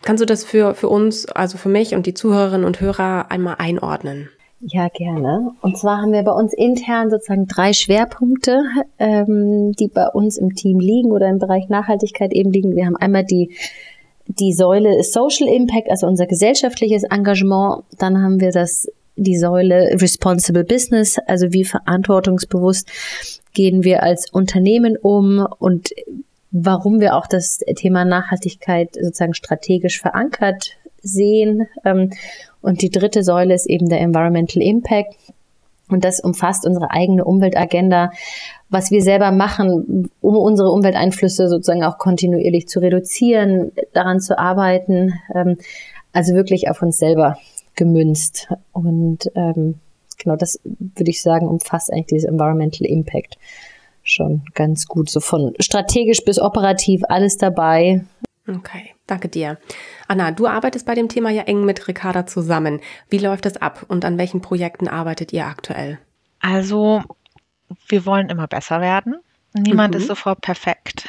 kannst 0.01 0.22
du 0.22 0.25
das 0.25 0.43
für, 0.43 0.74
für 0.74 0.89
uns, 0.89 1.27
also 1.27 1.58
für 1.58 1.70
mich 1.70 1.93
und 1.93 2.05
die 2.05 2.13
Zuhörerinnen 2.13 2.65
und 2.65 2.81
Hörer 2.81 3.27
einmal 3.29 3.55
einordnen? 3.60 4.29
Ja, 4.63 4.89
gerne. 4.89 5.53
Und 5.62 5.77
zwar 5.77 5.98
haben 5.98 6.12
wir 6.12 6.22
bei 6.22 6.31
uns 6.31 6.53
intern 6.53 7.10
sozusagen 7.10 7.48
drei 7.48 7.74
Schwerpunkte, 7.74 8.62
ähm, 9.00 9.72
die 9.79 9.88
bei 9.88 10.08
uns 10.08 10.38
im 10.38 10.53
Team 10.53 10.79
liegen 10.79 11.12
oder 11.12 11.27
im 11.29 11.39
Bereich 11.39 11.67
Nachhaltigkeit 11.67 12.31
eben 12.31 12.51
liegen. 12.51 12.75
Wir 12.75 12.86
haben 12.86 12.96
einmal 12.96 13.24
die 13.24 13.55
die 14.27 14.53
Säule 14.53 15.03
Social 15.03 15.48
Impact, 15.48 15.89
also 15.89 16.08
unser 16.08 16.27
gesellschaftliches 16.27 17.03
Engagement. 17.03 17.84
Dann 17.98 18.22
haben 18.22 18.39
wir 18.39 18.51
das 18.51 18.88
die 19.15 19.38
Säule 19.38 19.96
Responsible 20.01 20.63
Business, 20.63 21.18
also 21.27 21.51
wie 21.51 21.63
verantwortungsbewusst 21.63 22.89
gehen 23.53 23.84
wir 23.84 24.03
als 24.03 24.32
Unternehmen 24.32 24.98
um 24.98 25.46
und 25.60 25.89
warum 26.51 27.00
wir 27.00 27.15
auch 27.15 27.27
das 27.27 27.60
Thema 27.75 28.06
Nachhaltigkeit 28.06 28.96
sozusagen 28.96 29.34
strategisch 29.34 30.00
verankert 30.00 30.77
sehen. 31.01 31.68
Ähm, 31.86 32.12
und 32.62 32.82
die 32.82 32.89
dritte 32.89 33.24
Säule 33.24 33.53
ist 33.53 33.68
eben 33.68 33.89
der 33.89 34.01
Environmental 34.01 34.62
Impact. 34.62 35.15
Und 35.89 36.06
das 36.06 36.22
umfasst 36.22 36.65
unsere 36.65 36.91
eigene 36.91 37.25
Umweltagenda, 37.25 38.12
was 38.70 38.91
wir 38.91 39.01
selber 39.01 39.32
machen, 39.32 40.10
um 40.22 40.36
unsere 40.38 40.72
Umwelteinflüsse 40.72 41.50
sozusagen 41.50 41.84
auch 41.84 41.98
kontinuierlich 41.98 42.70
zu 42.70 42.80
reduzieren, 42.80 43.74
daran 43.91 44.22
zu 44.22 44.39
arbeiten, 44.39 45.13
ähm, 45.36 45.58
also 46.13 46.34
wirklich 46.34 46.70
auf 46.70 46.82
uns 46.82 46.98
selber 46.98 47.38
gemünzt. 47.75 48.48
Und 48.72 49.30
ähm, 49.36 49.75
genau 50.18 50.36
das 50.36 50.60
würde 50.63 51.10
ich 51.10 51.22
sagen, 51.22 51.48
umfasst 51.48 51.92
eigentlich 51.92 52.08
dieses 52.08 52.30
Environmental 52.30 52.88
Impact 52.88 53.38
schon 54.04 54.44
ganz 54.54 54.86
gut. 54.86 55.10
So 55.10 55.20
von 55.20 55.54
strategisch 55.60 56.24
bis 56.24 56.40
operativ 56.40 57.01
alles 57.08 57.38
dabei. 57.38 58.04
Okay, 58.48 58.94
danke 59.08 59.30
dir. 59.30 59.58
Anna, 60.08 60.32
du 60.32 60.48
arbeitest 60.48 60.86
bei 60.86 60.96
dem 60.96 61.10
Thema 61.10 61.30
ja 61.30 61.44
eng 61.44 61.63
mit 61.63 61.88
Ricarda 61.88 62.25
zusammen. 62.25 62.82
Wie 63.10 63.20
läuft 63.20 63.46
das 63.46 63.58
ab 63.58 63.86
und 63.88 64.04
an 64.04 64.18
welchen 64.18 64.42
Projekten 64.42 64.88
arbeitet 64.88 65.32
ihr 65.32 65.46
aktuell? 65.46 66.00
Also, 66.40 67.04
wir 67.88 68.06
wollen 68.06 68.30
immer 68.30 68.48
besser 68.48 68.82
werden. 68.82 69.16
Niemand 69.54 69.94
mhm. 69.94 70.01
ist 70.01 70.08
sofort 70.08 70.42
perfekt. 70.42 71.08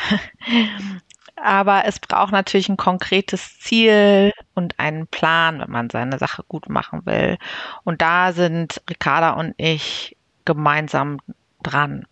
Aber 1.42 1.84
es 1.86 1.98
braucht 1.98 2.32
natürlich 2.32 2.68
ein 2.68 2.76
konkretes 2.76 3.58
Ziel 3.58 4.32
und 4.54 4.78
einen 4.78 5.06
Plan, 5.06 5.60
wenn 5.60 5.70
man 5.70 5.90
seine 5.90 6.18
Sache 6.18 6.44
gut 6.46 6.68
machen 6.68 7.04
will. 7.04 7.38
Und 7.84 8.00
da 8.00 8.32
sind 8.32 8.80
Ricarda 8.88 9.32
und 9.32 9.54
ich 9.56 10.16
gemeinsam 10.44 11.18
dran. 11.62 12.06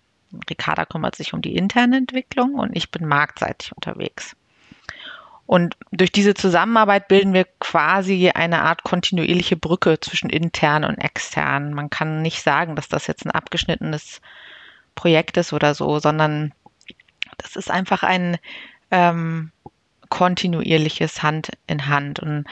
Ricarda 0.48 0.84
kümmert 0.84 1.16
sich 1.16 1.32
um 1.32 1.42
die 1.42 1.56
interne 1.56 1.96
Entwicklung 1.96 2.54
und 2.54 2.76
ich 2.76 2.90
bin 2.90 3.06
marktseitig 3.06 3.72
unterwegs. 3.74 4.36
Und 5.46 5.76
durch 5.90 6.12
diese 6.12 6.34
Zusammenarbeit 6.34 7.08
bilden 7.08 7.32
wir 7.32 7.44
quasi 7.58 8.30
eine 8.30 8.62
Art 8.62 8.84
kontinuierliche 8.84 9.56
Brücke 9.56 9.98
zwischen 9.98 10.30
intern 10.30 10.84
und 10.84 10.98
extern. 10.98 11.74
Man 11.74 11.90
kann 11.90 12.22
nicht 12.22 12.42
sagen, 12.42 12.76
dass 12.76 12.88
das 12.88 13.08
jetzt 13.08 13.26
ein 13.26 13.32
abgeschnittenes 13.32 14.20
Projekt 14.94 15.36
ist 15.36 15.52
oder 15.52 15.74
so, 15.74 15.98
sondern 15.98 16.52
das 17.38 17.56
ist 17.56 17.70
einfach 17.70 18.04
ein 18.04 18.38
ähm, 18.90 19.52
kontinuierliches 20.08 21.22
Hand 21.22 21.50
in 21.66 21.88
Hand. 21.88 22.20
Und 22.20 22.44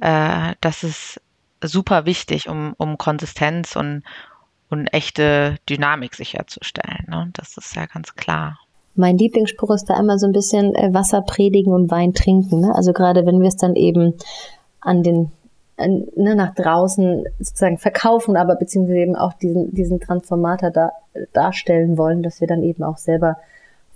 äh, 0.00 0.54
das 0.60 0.82
ist 0.82 1.20
super 1.62 2.06
wichtig, 2.06 2.48
um, 2.48 2.74
um 2.78 2.98
Konsistenz 2.98 3.76
und, 3.76 4.02
und 4.70 4.88
echte 4.88 5.56
Dynamik 5.68 6.14
sicherzustellen. 6.14 7.06
Ne? 7.08 7.30
Das 7.34 7.56
ist 7.56 7.76
ja 7.76 7.86
ganz 7.86 8.14
klar. 8.14 8.58
Mein 8.94 9.16
Lieblingsspruch 9.16 9.70
ist 9.70 9.86
da 9.86 9.98
immer 9.98 10.18
so 10.18 10.26
ein 10.26 10.32
bisschen 10.32 10.74
äh, 10.74 10.92
Wasser 10.92 11.22
predigen 11.22 11.72
und 11.72 11.90
Wein 11.90 12.12
trinken. 12.12 12.60
Ne? 12.60 12.74
Also 12.74 12.92
gerade 12.92 13.24
wenn 13.24 13.40
wir 13.40 13.48
es 13.48 13.56
dann 13.56 13.76
eben 13.76 14.14
an 14.80 15.02
den 15.02 15.30
an, 15.76 16.06
ne, 16.16 16.34
nach 16.34 16.54
draußen 16.54 17.24
sozusagen 17.38 17.78
verkaufen, 17.78 18.36
aber 18.36 18.56
beziehungsweise 18.56 18.98
eben 18.98 19.16
auch 19.16 19.32
diesen, 19.34 19.74
diesen 19.74 20.00
Transformator 20.00 20.70
da, 20.70 20.92
darstellen 21.32 21.96
wollen, 21.96 22.22
dass 22.22 22.40
wir 22.40 22.48
dann 22.48 22.62
eben 22.62 22.82
auch 22.82 22.98
selber 22.98 23.38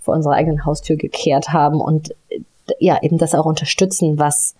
vor 0.07 0.15
unserer 0.15 0.35
eigenen 0.35 0.65
Haustür 0.65 0.95
gekehrt 0.95 1.51
haben 1.51 1.81
und 1.81 2.15
ja, 2.79 2.97
eben 3.01 3.17
das 3.17 3.35
auch 3.35 3.45
unterstützen, 3.45 4.17
was, 4.17 4.55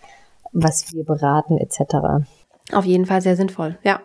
was 0.51 0.93
wir 0.93 1.05
beraten 1.05 1.57
etc. 1.57 2.25
Auf 2.73 2.83
jeden 2.83 3.05
Fall 3.05 3.21
sehr 3.21 3.37
sinnvoll, 3.37 3.77
ja. 3.81 4.01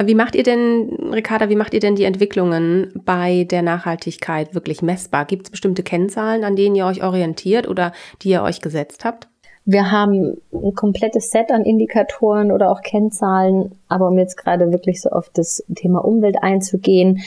Wie 0.00 0.14
macht 0.14 0.36
ihr 0.36 0.44
denn, 0.44 1.10
Ricarda, 1.12 1.48
wie 1.48 1.56
macht 1.56 1.74
ihr 1.74 1.80
denn 1.80 1.96
die 1.96 2.04
Entwicklungen 2.04 2.92
bei 3.04 3.42
der 3.42 3.62
Nachhaltigkeit 3.62 4.54
wirklich 4.54 4.82
messbar? 4.82 5.24
Gibt 5.24 5.46
es 5.46 5.50
bestimmte 5.50 5.82
Kennzahlen, 5.82 6.44
an 6.44 6.54
denen 6.54 6.76
ihr 6.76 6.86
euch 6.86 7.02
orientiert 7.02 7.66
oder 7.66 7.92
die 8.22 8.30
ihr 8.30 8.44
euch 8.44 8.60
gesetzt 8.60 9.04
habt? 9.04 9.26
Wir 9.64 9.90
haben 9.90 10.36
ein 10.52 10.74
komplettes 10.76 11.30
Set 11.30 11.50
an 11.50 11.64
Indikatoren 11.64 12.52
oder 12.52 12.70
auch 12.70 12.82
Kennzahlen, 12.82 13.74
aber 13.88 14.06
um 14.06 14.16
jetzt 14.16 14.36
gerade 14.36 14.70
wirklich 14.70 15.00
so 15.00 15.10
auf 15.10 15.28
das 15.34 15.64
Thema 15.74 16.04
Umwelt 16.04 16.36
einzugehen, 16.40 17.20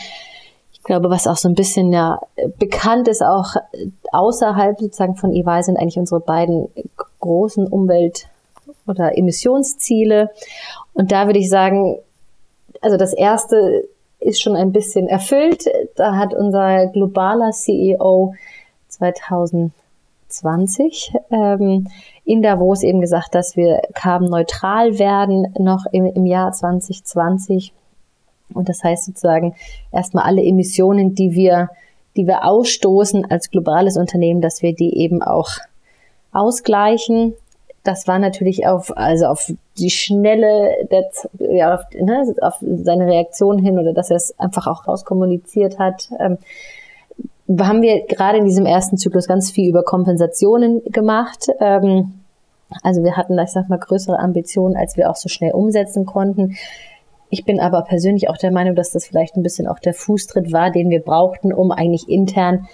ich 0.85 0.87
glaube, 0.87 1.09
was 1.09 1.25
auch 1.25 1.35
so 1.35 1.49
ein 1.49 1.55
bisschen 1.55 1.91
ja 1.91 2.19
bekannt 2.59 3.07
ist, 3.07 3.23
auch 3.23 3.55
außerhalb 4.11 4.79
sozusagen 4.79 5.15
von 5.15 5.33
EY 5.33 5.63
sind 5.63 5.77
eigentlich 5.77 5.97
unsere 5.97 6.19
beiden 6.19 6.69
großen 7.19 7.65
Umwelt- 7.65 8.27
oder 8.85 9.17
Emissionsziele. 9.17 10.29
Und 10.93 11.11
da 11.11 11.25
würde 11.25 11.39
ich 11.39 11.49
sagen, 11.49 11.97
also 12.81 12.97
das 12.97 13.13
erste 13.13 13.89
ist 14.19 14.39
schon 14.39 14.55
ein 14.55 14.71
bisschen 14.71 15.07
erfüllt. 15.07 15.65
Da 15.95 16.17
hat 16.17 16.35
unser 16.35 16.85
globaler 16.85 17.49
CEO 17.49 18.35
2020 18.89 21.15
ähm, 21.31 21.87
in 22.25 22.43
Davos 22.43 22.83
eben 22.83 23.01
gesagt, 23.01 23.33
dass 23.33 23.55
wir 23.55 23.81
carbon-neutral 23.95 24.99
werden 24.99 25.51
noch 25.57 25.87
im, 25.91 26.05
im 26.05 26.27
Jahr 26.27 26.51
2020. 26.51 27.73
Und 28.53 28.69
das 28.69 28.83
heißt 28.83 29.05
sozusagen 29.05 29.55
erstmal 29.91 30.25
alle 30.25 30.43
Emissionen, 30.43 31.15
die 31.15 31.33
wir, 31.33 31.69
die 32.15 32.27
wir 32.27 32.45
ausstoßen 32.45 33.29
als 33.29 33.49
globales 33.49 33.97
Unternehmen, 33.97 34.41
dass 34.41 34.61
wir 34.61 34.73
die 34.73 34.97
eben 34.97 35.21
auch 35.21 35.49
ausgleichen 36.31 37.33
das 37.85 38.07
war 38.07 38.19
natürlich 38.19 38.67
auf, 38.67 38.97
also 38.97 39.27
auf 39.27 39.51
die 39.77 39.89
Schnelle, 39.89 40.87
der, 40.91 41.09
ja, 41.51 41.75
auf, 41.75 41.81
ne, 41.93 42.35
auf 42.41 42.55
seine 42.59 43.05
Reaktion 43.05 43.59
hin 43.59 43.79
oder 43.79 43.93
dass 43.93 44.09
er 44.09 44.17
es 44.17 44.37
einfach 44.39 44.67
auch 44.67 44.87
rauskommuniziert 44.87 45.79
hat. 45.79 46.09
Ähm, 46.19 46.37
haben 47.59 47.83
wir 47.83 48.05
gerade 48.07 48.39
in 48.39 48.45
diesem 48.45 48.65
ersten 48.65 48.97
Zyklus 48.97 49.27
ganz 49.27 49.51
viel 49.51 49.69
über 49.69 49.83
Kompensationen 49.83 50.81
gemacht. 50.85 51.47
Ähm, 51.59 52.21
also 52.81 53.03
wir 53.03 53.15
hatten, 53.15 53.37
ich 53.37 53.51
sag 53.51 53.69
mal, 53.69 53.77
größere 53.77 54.17
Ambitionen, 54.17 54.75
als 54.75 54.97
wir 54.97 55.09
auch 55.11 55.15
so 55.15 55.29
schnell 55.29 55.51
umsetzen 55.51 56.07
konnten. 56.07 56.55
Ich 57.29 57.45
bin 57.45 57.59
aber 57.59 57.81
persönlich 57.83 58.29
auch 58.29 58.37
der 58.37 58.51
Meinung, 58.51 58.75
dass 58.75 58.91
das 58.91 59.05
vielleicht 59.05 59.35
ein 59.35 59.43
bisschen 59.43 59.67
auch 59.67 59.79
der 59.79 59.93
Fußtritt 59.93 60.51
war, 60.53 60.71
den 60.71 60.89
wir 60.89 61.01
brauchten, 61.01 61.53
um 61.53 61.71
eigentlich 61.71 62.07
intern 62.07 62.67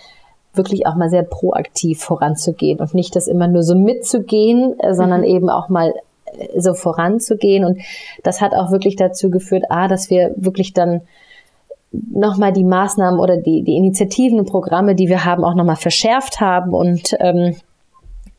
wirklich 0.53 0.86
auch 0.86 0.96
mal 0.96 1.10
sehr 1.10 1.24
proaktiv 1.24 2.01
voranzugehen 2.01 2.79
und 2.79 2.93
nicht 2.93 3.15
das 3.15 3.27
immer 3.27 3.48
nur 3.48 3.63
so 3.63 3.75
mitzugehen, 3.75 4.77
äh, 4.79 4.93
sondern 4.93 5.22
mhm. 5.22 5.27
eben 5.27 5.50
auch 5.50 5.70
mal 5.70 5.93
äh, 6.25 6.60
so 6.60 6.74
voranzugehen. 6.74 7.63
Und 7.63 7.79
das 8.24 8.41
hat 8.41 8.53
auch 8.53 8.72
wirklich 8.72 8.96
dazu 8.96 9.29
geführt, 9.29 9.65
a, 9.70 9.88
dass 9.88 10.10
wir 10.10 10.34
wirklich 10.36 10.74
dann 10.74 11.01
nochmal 11.91 12.53
die 12.53 12.63
Maßnahmen 12.63 13.20
oder 13.20 13.38
die, 13.38 13.63
die 13.63 13.75
Initiativen 13.75 14.39
und 14.39 14.50
Programme, 14.50 14.96
die 14.96 15.10
wir 15.10 15.25
haben, 15.25 15.43
auch 15.43 15.55
nochmal 15.55 15.75
verschärft 15.75 16.39
haben 16.39 16.74
und 16.74 17.15
ähm, 17.20 17.55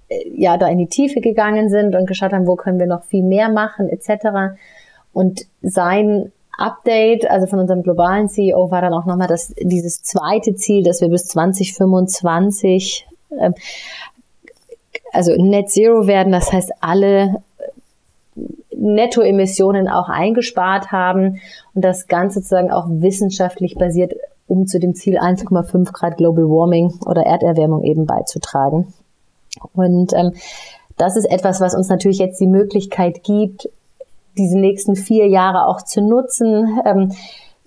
äh, 0.09 0.31
ja, 0.35 0.57
da 0.57 0.69
in 0.69 0.79
die 0.79 0.89
Tiefe 0.89 1.21
gegangen 1.21 1.69
sind 1.69 1.95
und 1.95 2.07
geschaut 2.07 2.33
haben, 2.33 2.47
wo 2.47 2.57
können 2.57 2.79
wir 2.79 2.87
noch 2.87 3.05
viel 3.05 3.25
mehr 3.25 3.51
machen, 3.51 3.89
etc. 3.89 4.57
Und 5.13 5.43
sein 5.63 6.33
Update, 6.57 7.31
also 7.31 7.47
von 7.47 7.59
unserem 7.59 7.83
globalen 7.83 8.29
CEO, 8.29 8.71
war 8.71 8.81
dann 8.81 8.95
auch 8.95 9.05
nochmal 9.05 9.29
das, 9.29 9.55
dieses 9.61 10.03
zweite 10.03 10.55
Ziel, 10.55 10.83
dass 10.83 11.01
wir 11.01 11.09
bis 11.09 11.27
2025 11.27 13.07
ähm, 13.41 13.55
also 15.13 15.33
Net 15.37 15.71
Zero 15.71 16.07
werden, 16.07 16.33
das 16.33 16.53
heißt 16.53 16.73
alle 16.81 17.43
Nettoemissionen 18.75 19.89
auch 19.89 20.09
eingespart 20.09 20.91
haben 20.91 21.41
und 21.75 21.85
das 21.85 22.09
Ganze 22.09 22.41
sozusagen 22.41 22.73
auch 22.73 22.87
wissenschaftlich 22.89 23.77
basiert, 23.77 24.15
um 24.49 24.67
zu 24.67 24.81
dem 24.81 24.95
Ziel 24.95 25.19
1,5 25.19 25.93
Grad 25.93 26.17
Global 26.17 26.45
Warming 26.45 26.95
oder 27.07 27.25
Erderwärmung 27.25 27.85
eben 27.85 28.07
beizutragen. 28.07 28.93
Und 29.75 30.13
ähm, 30.15 30.33
das 30.97 31.17
ist 31.17 31.27
etwas, 31.27 31.61
was 31.61 31.75
uns 31.75 31.89
natürlich 31.89 32.19
jetzt 32.19 32.41
die 32.41 32.47
Möglichkeit 32.47 33.23
gibt, 33.23 33.69
diese 34.37 34.59
nächsten 34.59 34.97
vier 34.97 35.29
Jahre 35.29 35.67
auch 35.67 35.83
zu 35.83 36.01
nutzen. 36.01 36.81
Ähm, 36.85 37.13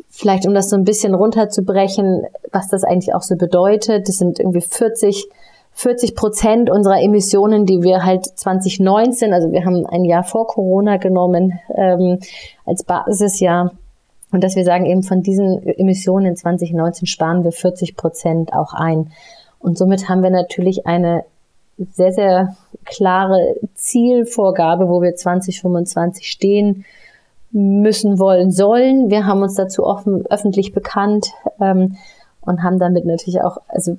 vielleicht 0.09 0.47
um 0.47 0.53
das 0.53 0.69
so 0.69 0.75
ein 0.75 0.85
bisschen 0.85 1.13
runterzubrechen, 1.13 2.25
was 2.51 2.69
das 2.69 2.83
eigentlich 2.83 3.13
auch 3.13 3.21
so 3.21 3.35
bedeutet. 3.35 4.07
Das 4.07 4.17
sind 4.17 4.39
irgendwie 4.39 4.61
40, 4.61 5.27
40 5.71 6.15
Prozent 6.15 6.69
unserer 6.69 7.01
Emissionen, 7.01 7.65
die 7.65 7.83
wir 7.83 8.05
halt 8.05 8.25
2019, 8.25 9.33
also 9.33 9.51
wir 9.51 9.65
haben 9.65 9.85
ein 9.85 10.05
Jahr 10.05 10.23
vor 10.23 10.47
Corona 10.47 10.97
genommen 10.97 11.59
ähm, 11.75 12.19
als 12.65 12.83
Basisjahr. 12.83 13.71
Und 14.31 14.43
dass 14.43 14.55
wir 14.55 14.63
sagen, 14.63 14.85
eben 14.85 15.03
von 15.03 15.21
diesen 15.21 15.65
Emissionen 15.65 16.27
in 16.27 16.35
2019 16.35 17.07
sparen 17.07 17.43
wir 17.43 17.51
40 17.51 17.95
Prozent 17.95 18.53
auch 18.53 18.73
ein. 18.73 19.11
Und 19.59 19.77
somit 19.77 20.09
haben 20.09 20.23
wir 20.23 20.29
natürlich 20.29 20.87
eine 20.87 21.23
sehr, 21.77 22.13
sehr 22.13 22.55
klare 22.85 23.55
Zielvorgabe, 23.73 24.87
wo 24.87 25.01
wir 25.01 25.15
2025 25.15 26.27
stehen 26.27 26.85
müssen, 27.51 28.19
wollen, 28.19 28.51
sollen. 28.51 29.09
Wir 29.09 29.25
haben 29.25 29.41
uns 29.41 29.55
dazu 29.55 29.85
offen, 29.85 30.25
öffentlich 30.27 30.73
bekannt 30.73 31.27
ähm, 31.59 31.97
und 32.41 32.63
haben 32.63 32.79
damit 32.79 33.05
natürlich 33.05 33.41
auch, 33.41 33.57
also 33.67 33.97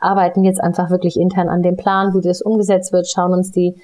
arbeiten 0.00 0.44
jetzt 0.44 0.62
einfach 0.62 0.90
wirklich 0.90 1.18
intern 1.18 1.48
an 1.48 1.62
dem 1.62 1.76
Plan, 1.76 2.14
wie 2.14 2.20
das 2.20 2.42
umgesetzt 2.42 2.92
wird, 2.92 3.08
schauen 3.08 3.32
uns 3.32 3.50
die 3.50 3.74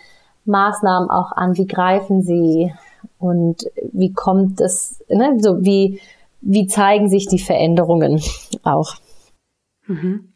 Maßnahmen 0.44 1.10
auch 1.10 1.32
an, 1.32 1.56
wie 1.56 1.66
greifen 1.66 2.22
sie 2.22 2.72
und 3.18 3.64
wie 3.92 4.12
kommt 4.12 4.60
das, 4.60 5.02
ne, 5.08 5.38
so 5.40 5.64
wie, 5.64 6.00
wie 6.40 6.66
zeigen 6.66 7.08
sich 7.08 7.26
die 7.26 7.38
Veränderungen 7.38 8.20
auch. 8.62 8.94
Mhm. 9.86 10.33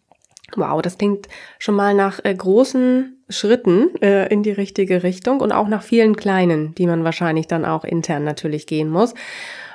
Wow, 0.56 0.80
das 0.80 0.96
klingt 0.96 1.28
schon 1.58 1.74
mal 1.74 1.94
nach 1.94 2.20
äh, 2.24 2.34
großen 2.34 3.18
Schritten 3.28 3.94
äh, 4.00 4.32
in 4.32 4.42
die 4.42 4.50
richtige 4.50 5.02
Richtung 5.02 5.40
und 5.40 5.52
auch 5.52 5.68
nach 5.68 5.82
vielen 5.82 6.16
kleinen, 6.16 6.74
die 6.74 6.86
man 6.86 7.04
wahrscheinlich 7.04 7.46
dann 7.46 7.66
auch 7.66 7.84
intern 7.84 8.24
natürlich 8.24 8.66
gehen 8.66 8.88
muss. 8.88 9.14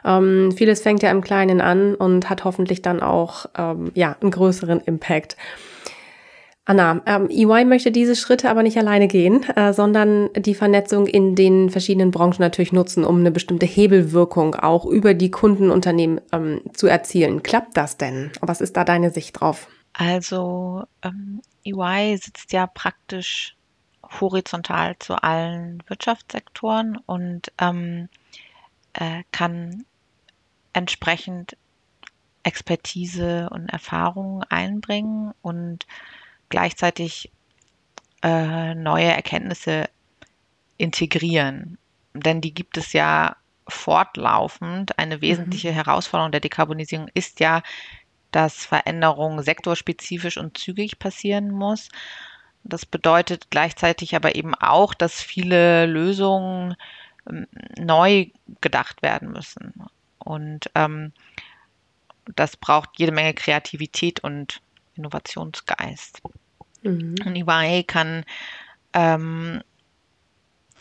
Ähm, 0.03 0.51
vieles 0.51 0.81
fängt 0.81 1.03
ja 1.03 1.11
im 1.11 1.21
Kleinen 1.21 1.61
an 1.61 1.93
und 1.95 2.29
hat 2.29 2.43
hoffentlich 2.43 2.81
dann 2.81 3.01
auch 3.01 3.45
ähm, 3.57 3.91
ja 3.93 4.15
einen 4.19 4.31
größeren 4.31 4.81
Impact. 4.81 5.37
Anna, 6.65 7.01
ähm, 7.05 7.29
EY 7.29 7.65
möchte 7.65 7.91
diese 7.91 8.15
Schritte 8.15 8.49
aber 8.49 8.63
nicht 8.63 8.77
alleine 8.77 9.07
gehen, 9.07 9.43
äh, 9.55 9.73
sondern 9.73 10.29
die 10.33 10.55
Vernetzung 10.55 11.07
in 11.07 11.35
den 11.35 11.69
verschiedenen 11.69 12.11
Branchen 12.11 12.39
natürlich 12.39 12.71
nutzen, 12.71 13.03
um 13.03 13.19
eine 13.19 13.31
bestimmte 13.31 13.65
Hebelwirkung 13.65 14.55
auch 14.55 14.85
über 14.85 15.13
die 15.13 15.29
Kundenunternehmen 15.29 16.21
ähm, 16.31 16.61
zu 16.73 16.87
erzielen. 16.87 17.43
Klappt 17.43 17.75
das 17.75 17.97
denn? 17.97 18.31
Was 18.39 18.61
ist 18.61 18.77
da 18.77 18.85
deine 18.85 19.11
Sicht 19.11 19.41
drauf? 19.41 19.67
Also 19.93 20.85
ähm, 21.03 21.41
EY 21.63 22.17
sitzt 22.17 22.51
ja 22.51 22.67
praktisch 22.67 23.55
horizontal 24.19 24.97
zu 24.99 25.15
allen 25.21 25.83
Wirtschaftssektoren 25.87 26.97
und 27.05 27.51
ähm, 27.59 28.09
äh, 28.93 29.23
kann 29.31 29.85
entsprechend 30.73 31.55
Expertise 32.43 33.49
und 33.51 33.69
Erfahrungen 33.69 34.43
einbringen 34.49 35.33
und 35.41 35.85
gleichzeitig 36.49 37.31
äh, 38.21 38.75
neue 38.75 39.11
Erkenntnisse 39.11 39.89
integrieren. 40.77 41.77
Denn 42.13 42.41
die 42.41 42.53
gibt 42.53 42.77
es 42.77 42.93
ja 42.93 43.37
fortlaufend. 43.67 44.99
Eine 44.99 45.21
wesentliche 45.21 45.71
mhm. 45.71 45.75
Herausforderung 45.75 46.31
der 46.31 46.41
Dekarbonisierung 46.41 47.07
ist 47.13 47.39
ja, 47.39 47.63
dass 48.33 48.65
Veränderung 48.65 49.41
sektorspezifisch 49.41 50.37
und 50.37 50.57
zügig 50.57 50.99
passieren 50.99 51.51
muss. 51.51 51.89
Das 52.63 52.85
bedeutet 52.85 53.49
gleichzeitig 53.49 54.15
aber 54.15 54.35
eben 54.35 54.55
auch, 54.55 54.93
dass 54.93 55.21
viele 55.21 55.85
Lösungen 55.85 56.75
ähm, 57.29 57.47
neu 57.77 58.27
gedacht 58.61 59.01
werden 59.01 59.31
müssen. 59.31 59.73
Und 60.17 60.69
ähm, 60.75 61.13
das 62.35 62.57
braucht 62.57 62.91
jede 62.97 63.11
Menge 63.11 63.33
Kreativität 63.33 64.21
und 64.21 64.61
Innovationsgeist. 64.95 66.21
Mhm. 66.83 67.15
Und 67.25 67.35
EY 67.35 67.83
kann 67.83 68.25
ähm, 68.93 69.61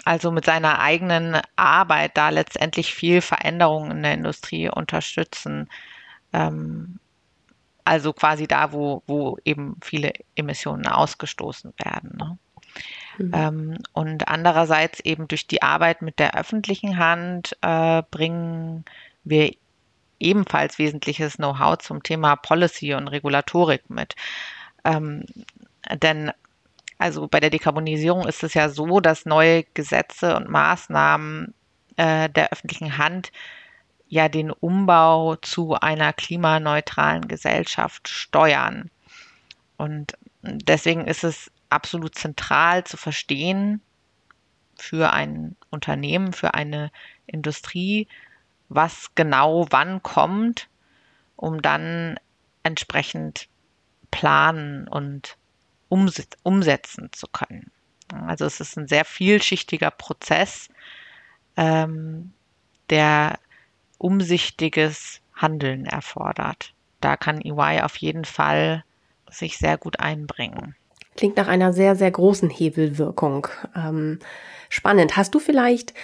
also 0.05 0.31
mit 0.31 0.45
seiner 0.45 0.79
eigenen 0.81 1.41
Arbeit 1.57 2.17
da 2.17 2.31
letztendlich 2.31 2.95
viel 2.95 3.21
Veränderung 3.21 3.91
in 3.91 4.03
der 4.03 4.15
Industrie 4.15 4.69
unterstützen. 4.69 5.69
Ähm, 6.33 6.99
also 7.85 8.12
quasi 8.12 8.47
da, 8.47 8.73
wo, 8.73 9.03
wo 9.07 9.38
eben 9.45 9.77
viele 9.83 10.12
Emissionen 10.37 10.87
ausgestoßen 10.87 11.73
werden. 11.83 12.16
Ne? 12.16 12.38
Mhm. 13.18 13.33
Ähm, 13.35 13.79
und 13.92 14.29
andererseits 14.29 15.01
eben 15.01 15.29
durch 15.29 15.47
die 15.47 15.62
Arbeit 15.62 16.03
mit 16.03 16.18
der 16.18 16.37
öffentlichen 16.37 16.99
Hand 16.99 17.57
äh, 17.62 18.03
bringen 18.11 18.85
wir 19.25 19.53
ebenfalls 20.21 20.79
wesentliches 20.79 21.37
Know-how 21.37 21.79
zum 21.79 22.03
Thema 22.03 22.37
Policy 22.37 22.95
und 22.95 23.09
Regulatorik 23.09 23.90
mit. 23.90 24.14
Ähm, 24.85 25.25
denn 25.92 26.33
also 26.99 27.27
bei 27.27 27.40
der 27.40 27.51
Dekarbonisierung 27.51 28.27
ist 28.29 28.45
es 28.45 28.55
ja 28.55 28.68
so, 28.68 29.01
dass 29.01 29.27
neue 29.27 29.64
Gesetze 29.75 30.37
und 30.37 30.49
Maßnahmen 30.49 31.53
äh, 31.97 32.29
der 32.29 32.53
öffentlichen 32.53 32.97
Hand 32.97 33.33
ja 34.12 34.29
den 34.29 34.51
Umbau 34.51 35.37
zu 35.37 35.72
einer 35.72 36.12
klimaneutralen 36.12 37.29
Gesellschaft 37.29 38.09
steuern. 38.09 38.90
Und 39.79 40.18
deswegen 40.42 41.07
ist 41.07 41.25
es 41.25 41.51
absolut 41.70 42.14
zentral 42.14 42.85
zu 42.85 42.98
verstehen 42.98 43.81
für 44.77 45.14
ein 45.14 45.57
Unternehmen, 45.70 46.35
für 46.35 46.53
eine 46.53 46.92
Industrie, 47.27 48.07
was 48.68 49.14
genau 49.14 49.66
wann 49.70 50.03
kommt, 50.03 50.68
um 51.37 51.62
dann 51.62 52.20
entsprechend 52.64 53.48
planen 54.11 54.88
und 54.88 55.38
umsetzen 55.88 57.11
zu 57.12 57.29
können. 57.29 57.70
Also 58.27 58.44
es 58.44 58.61
ist 58.61 58.77
ein 58.77 58.88
sehr 58.88 59.07
vielschichtiger 59.07 59.90
Prozess, 59.90 60.68
ähm, 61.57 62.35
der 62.90 63.38
umsichtiges 64.03 65.21
Handeln 65.35 65.87
erfordert. 65.87 66.73
Da 67.01 67.17
kann 67.17 67.41
EY 67.41 67.81
auf 67.83 67.97
jeden 67.97 68.25
Fall 68.25 68.85
sich 69.31 69.59
sehr 69.59 69.79
gut 69.79 70.01
einbringen. 70.01 70.75
Klingt 71.17 71.37
nach 71.37 71.49
einer 71.49 71.73
sehr, 71.73 71.97
sehr 71.97 72.11
großen 72.11 72.49
Hebelwirkung. 72.51 73.49
Ähm, 73.77 74.19
spannend. 74.69 75.17
Hast 75.17 75.35
du 75.35 75.38
vielleicht 75.38 75.95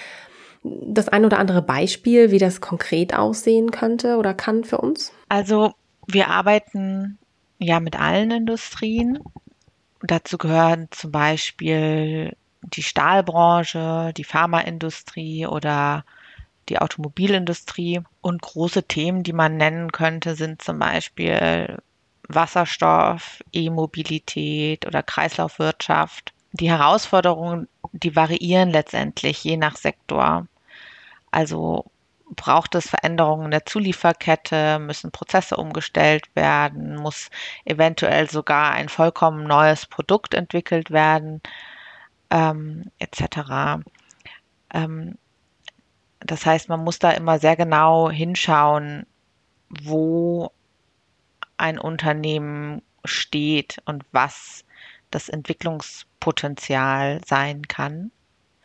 das 0.62 1.08
ein 1.08 1.24
oder 1.24 1.38
andere 1.38 1.62
Beispiel, 1.62 2.30
wie 2.30 2.38
das 2.38 2.60
konkret 2.60 3.14
aussehen 3.14 3.70
könnte 3.70 4.16
oder 4.16 4.34
kann 4.34 4.64
für 4.64 4.78
uns? 4.78 5.12
Also 5.28 5.72
wir 6.06 6.28
arbeiten 6.28 7.18
ja 7.58 7.80
mit 7.80 7.98
allen 7.98 8.30
Industrien. 8.30 9.18
Dazu 10.02 10.36
gehören 10.36 10.88
zum 10.90 11.12
Beispiel 11.12 12.36
die 12.62 12.82
Stahlbranche, 12.82 14.12
die 14.16 14.24
Pharmaindustrie 14.24 15.46
oder 15.46 16.04
die 16.68 16.78
Automobilindustrie. 16.78 18.00
Und 18.20 18.42
große 18.42 18.84
Themen, 18.84 19.22
die 19.22 19.32
man 19.32 19.56
nennen 19.56 19.92
könnte, 19.92 20.34
sind 20.34 20.62
zum 20.62 20.78
Beispiel 20.78 21.78
Wasserstoff, 22.28 23.42
E-Mobilität 23.52 24.86
oder 24.86 25.02
Kreislaufwirtschaft. 25.02 26.32
Die 26.52 26.70
Herausforderungen, 26.70 27.68
die 27.92 28.14
variieren 28.16 28.70
letztendlich 28.70 29.42
je 29.44 29.56
nach 29.56 29.76
Sektor. 29.76 30.46
Also 31.30 31.90
braucht 32.30 32.74
es 32.74 32.88
Veränderungen 32.88 33.46
in 33.46 33.50
der 33.50 33.66
Zulieferkette, 33.66 34.78
müssen 34.78 35.10
Prozesse 35.10 35.56
umgestellt 35.56 36.24
werden, 36.34 36.96
muss 36.96 37.30
eventuell 37.64 38.28
sogar 38.28 38.72
ein 38.72 38.88
vollkommen 38.88 39.44
neues 39.44 39.86
Produkt 39.86 40.34
entwickelt 40.34 40.90
werden, 40.90 41.40
ähm, 42.30 42.90
etc. 42.98 43.82
Ähm, 44.74 45.16
das 46.20 46.44
heißt, 46.44 46.68
man 46.68 46.82
muss 46.82 46.98
da 46.98 47.10
immer 47.12 47.38
sehr 47.38 47.56
genau 47.56 48.10
hinschauen, 48.10 49.06
wo 49.68 50.50
ein 51.56 51.78
Unternehmen 51.78 52.82
steht 53.04 53.78
und 53.84 54.04
was 54.12 54.64
das 55.10 55.28
Entwicklungspotenzial 55.28 57.20
sein 57.24 57.66
kann. 57.68 58.10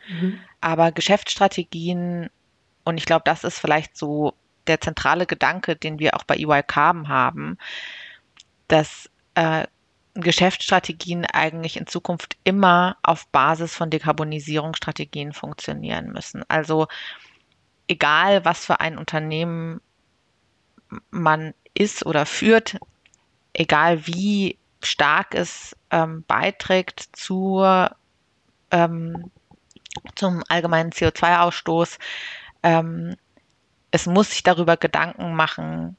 Mhm. 0.08 0.38
Aber 0.60 0.92
Geschäftsstrategien, 0.92 2.28
und 2.84 2.98
ich 2.98 3.06
glaube, 3.06 3.22
das 3.24 3.44
ist 3.44 3.58
vielleicht 3.58 3.96
so 3.96 4.34
der 4.66 4.80
zentrale 4.80 5.26
Gedanke, 5.26 5.76
den 5.76 5.98
wir 5.98 6.14
auch 6.16 6.24
bei 6.24 6.36
EY 6.36 6.62
Carbon 6.62 7.08
haben, 7.08 7.58
dass 8.68 9.10
äh, 9.34 9.66
Geschäftsstrategien 10.14 11.26
eigentlich 11.26 11.76
in 11.76 11.86
Zukunft 11.86 12.36
immer 12.44 12.96
auf 13.02 13.26
Basis 13.28 13.74
von 13.74 13.90
Dekarbonisierungsstrategien 13.90 15.32
funktionieren 15.32 16.12
müssen. 16.12 16.44
Also 16.48 16.86
egal, 17.88 18.44
was 18.44 18.64
für 18.64 18.80
ein 18.80 18.98
Unternehmen 18.98 19.80
man 21.10 21.54
ist 21.74 22.06
oder 22.06 22.26
führt, 22.26 22.78
egal 23.52 24.06
wie 24.06 24.58
stark 24.82 25.34
es 25.34 25.76
ähm, 25.90 26.24
beiträgt 26.26 27.08
zur, 27.12 27.94
ähm, 28.70 29.30
zum 30.14 30.42
allgemeinen 30.48 30.90
CO2-Ausstoß, 30.90 31.98
ähm, 32.62 33.16
es 33.90 34.06
muss 34.06 34.30
sich 34.30 34.42
darüber 34.42 34.76
Gedanken 34.76 35.34
machen, 35.34 35.96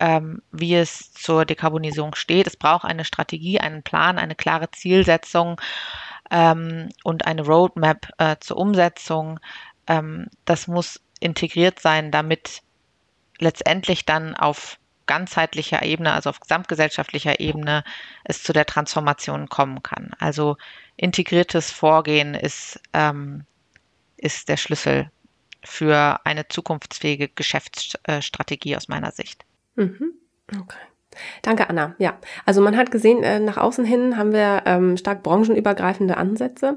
ähm, 0.00 0.42
wie 0.52 0.74
es 0.74 1.12
zur 1.12 1.44
Dekarbonisierung 1.44 2.14
steht. 2.14 2.46
Es 2.46 2.56
braucht 2.56 2.84
eine 2.84 3.04
Strategie, 3.04 3.58
einen 3.58 3.82
Plan, 3.82 4.18
eine 4.18 4.34
klare 4.34 4.70
Zielsetzung 4.70 5.60
ähm, 6.30 6.90
und 7.04 7.26
eine 7.26 7.42
Roadmap 7.44 8.10
äh, 8.18 8.36
zur 8.40 8.58
Umsetzung. 8.58 9.40
Ähm, 9.86 10.28
das 10.44 10.68
muss 10.68 11.00
integriert 11.20 11.80
sein, 11.80 12.10
damit 12.10 12.62
letztendlich 13.38 14.04
dann 14.04 14.34
auf 14.34 14.78
ganzheitlicher 15.06 15.82
Ebene, 15.82 16.12
also 16.12 16.30
auf 16.30 16.40
gesamtgesellschaftlicher 16.40 17.40
Ebene, 17.40 17.82
es 18.24 18.42
zu 18.42 18.52
der 18.52 18.66
Transformation 18.66 19.48
kommen 19.48 19.82
kann. 19.82 20.10
Also 20.18 20.56
integriertes 20.96 21.70
Vorgehen 21.70 22.34
ist, 22.34 22.80
ähm, 22.92 23.44
ist 24.16 24.48
der 24.48 24.56
Schlüssel 24.56 25.10
für 25.64 26.20
eine 26.24 26.46
zukunftsfähige 26.48 27.28
Geschäftsstrategie 27.28 28.76
aus 28.76 28.88
meiner 28.88 29.10
Sicht. 29.10 29.44
Mhm. 29.76 30.12
Okay. 30.60 30.78
Danke, 31.42 31.68
Anna. 31.68 31.94
Ja, 31.98 32.14
also 32.46 32.60
man 32.60 32.76
hat 32.76 32.90
gesehen, 32.90 33.22
äh, 33.22 33.40
nach 33.40 33.56
außen 33.56 33.84
hin 33.84 34.16
haben 34.16 34.32
wir 34.32 34.62
ähm, 34.66 34.96
stark 34.96 35.22
branchenübergreifende 35.22 36.16
Ansätze. 36.16 36.76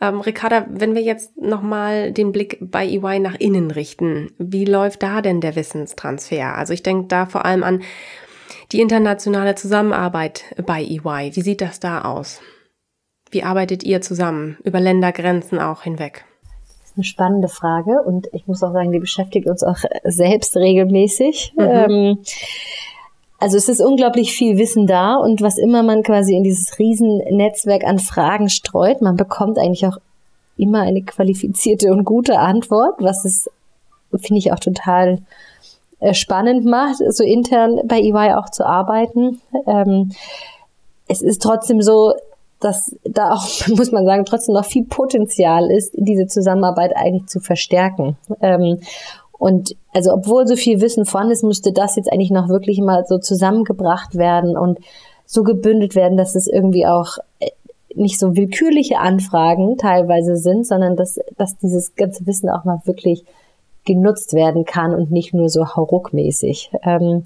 Ähm, 0.00 0.20
Ricarda, 0.20 0.66
wenn 0.68 0.94
wir 0.94 1.02
jetzt 1.02 1.36
nochmal 1.36 2.12
den 2.12 2.32
Blick 2.32 2.58
bei 2.60 2.86
EY 2.86 3.18
nach 3.20 3.34
innen 3.34 3.70
richten, 3.70 4.32
wie 4.38 4.64
läuft 4.64 5.02
da 5.02 5.22
denn 5.22 5.40
der 5.40 5.56
Wissenstransfer? 5.56 6.56
Also 6.56 6.72
ich 6.72 6.82
denke 6.82 7.08
da 7.08 7.26
vor 7.26 7.44
allem 7.44 7.62
an 7.62 7.82
die 8.72 8.80
internationale 8.80 9.54
Zusammenarbeit 9.54 10.44
bei 10.64 10.82
EY. 10.82 11.32
Wie 11.34 11.42
sieht 11.42 11.60
das 11.60 11.80
da 11.80 12.02
aus? 12.02 12.40
Wie 13.30 13.42
arbeitet 13.42 13.82
ihr 13.82 14.00
zusammen 14.00 14.58
über 14.64 14.80
Ländergrenzen 14.80 15.58
auch 15.58 15.82
hinweg? 15.82 16.24
Das 16.80 16.90
ist 16.90 16.96
eine 16.96 17.04
spannende 17.04 17.48
Frage 17.48 18.02
und 18.02 18.28
ich 18.32 18.46
muss 18.46 18.62
auch 18.62 18.72
sagen, 18.72 18.92
die 18.92 18.98
beschäftigt 18.98 19.46
uns 19.46 19.62
auch 19.62 19.78
selbst 20.04 20.56
regelmäßig. 20.56 21.54
Mhm. 21.56 21.64
Ähm, 21.64 22.18
also 23.42 23.56
es 23.56 23.68
ist 23.68 23.80
unglaublich 23.80 24.32
viel 24.32 24.56
Wissen 24.56 24.86
da 24.86 25.16
und 25.16 25.42
was 25.42 25.58
immer 25.58 25.82
man 25.82 26.04
quasi 26.04 26.36
in 26.36 26.44
dieses 26.44 26.78
Riesennetzwerk 26.78 27.82
an 27.82 27.98
Fragen 27.98 28.48
streut, 28.48 29.02
man 29.02 29.16
bekommt 29.16 29.58
eigentlich 29.58 29.84
auch 29.84 29.98
immer 30.56 30.82
eine 30.82 31.02
qualifizierte 31.02 31.90
und 31.90 32.04
gute 32.04 32.38
Antwort, 32.38 32.94
was 33.00 33.24
es, 33.24 33.50
finde 34.16 34.38
ich, 34.38 34.52
auch 34.52 34.60
total 34.60 35.22
äh, 35.98 36.14
spannend 36.14 36.64
macht, 36.64 36.98
so 37.08 37.24
intern 37.24 37.80
bei 37.84 37.98
EY 37.98 38.34
auch 38.34 38.48
zu 38.48 38.64
arbeiten. 38.64 39.40
Ähm, 39.66 40.12
es 41.08 41.20
ist 41.20 41.42
trotzdem 41.42 41.82
so, 41.82 42.12
dass 42.60 42.94
da 43.02 43.32
auch, 43.32 43.48
muss 43.68 43.90
man 43.90 44.06
sagen, 44.06 44.24
trotzdem 44.24 44.54
noch 44.54 44.66
viel 44.66 44.84
Potenzial 44.84 45.68
ist, 45.68 45.94
diese 45.96 46.28
Zusammenarbeit 46.28 46.92
eigentlich 46.94 47.26
zu 47.26 47.40
verstärken. 47.40 48.16
Ähm, 48.40 48.78
und 49.42 49.74
also 49.92 50.12
obwohl 50.12 50.46
so 50.46 50.54
viel 50.54 50.80
Wissen 50.80 51.04
vorhanden 51.04 51.32
ist, 51.32 51.42
müsste 51.42 51.72
das 51.72 51.96
jetzt 51.96 52.12
eigentlich 52.12 52.30
noch 52.30 52.48
wirklich 52.48 52.78
mal 52.78 53.04
so 53.08 53.18
zusammengebracht 53.18 54.14
werden 54.14 54.56
und 54.56 54.78
so 55.26 55.42
gebündelt 55.42 55.96
werden, 55.96 56.16
dass 56.16 56.36
es 56.36 56.46
irgendwie 56.46 56.86
auch 56.86 57.18
äh, 57.40 57.50
nicht 57.96 58.20
so 58.20 58.36
willkürliche 58.36 59.00
Anfragen 59.00 59.78
teilweise 59.78 60.36
sind, 60.36 60.64
sondern 60.64 60.94
dass, 60.94 61.18
dass 61.38 61.58
dieses 61.58 61.96
ganze 61.96 62.24
Wissen 62.24 62.50
auch 62.50 62.62
mal 62.62 62.82
wirklich 62.84 63.24
genutzt 63.84 64.32
werden 64.32 64.64
kann 64.64 64.94
und 64.94 65.10
nicht 65.10 65.34
nur 65.34 65.48
so 65.48 65.66
hauruckmäßig. 65.74 66.70
Ähm, 66.84 67.24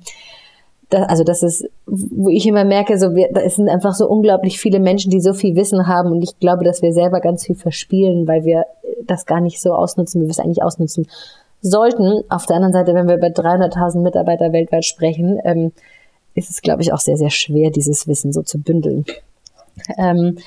das, 0.89 1.07
also 1.11 1.23
das 1.23 1.43
ist, 1.43 1.69
wo 1.85 2.31
ich 2.31 2.47
immer 2.47 2.65
merke, 2.65 2.99
so 2.99 3.15
wir, 3.15 3.29
da 3.31 3.47
sind 3.47 3.69
einfach 3.69 3.93
so 3.93 4.09
unglaublich 4.09 4.59
viele 4.59 4.81
Menschen, 4.81 5.11
die 5.11 5.21
so 5.21 5.35
viel 5.35 5.55
Wissen 5.55 5.87
haben 5.87 6.13
und 6.13 6.23
ich 6.23 6.39
glaube, 6.41 6.65
dass 6.65 6.81
wir 6.81 6.95
selber 6.95 7.21
ganz 7.21 7.45
viel 7.45 7.57
verspielen, 7.57 8.27
weil 8.27 8.47
wir 8.47 8.65
das 9.05 9.27
gar 9.27 9.43
nicht 9.43 9.61
so 9.61 9.75
ausnutzen, 9.75 10.23
wie 10.23 10.27
wir 10.29 10.31
es 10.31 10.41
eigentlich 10.41 10.63
ausnutzen 10.63 11.09
sollten. 11.69 12.23
Auf 12.29 12.47
der 12.47 12.57
anderen 12.57 12.73
Seite, 12.73 12.95
wenn 12.95 13.09
wir 13.09 13.17
über 13.17 13.29
300.000 13.29 14.01
Mitarbeiter 14.01 14.53
weltweit 14.53 14.85
sprechen, 14.85 15.39
ähm, 15.45 15.73
ist 16.35 16.51
es, 16.51 16.63
glaube 16.63 16.83
ich, 16.83 16.93
auch 16.93 17.01
sehr, 17.01 17.17
sehr 17.17 17.31
schwer, 17.31 17.71
dieses 17.71 18.07
Wissen 18.07 18.33
so 18.33 18.43
zu 18.43 18.59
bündeln. 18.59 19.05
Ähm, 19.97 20.39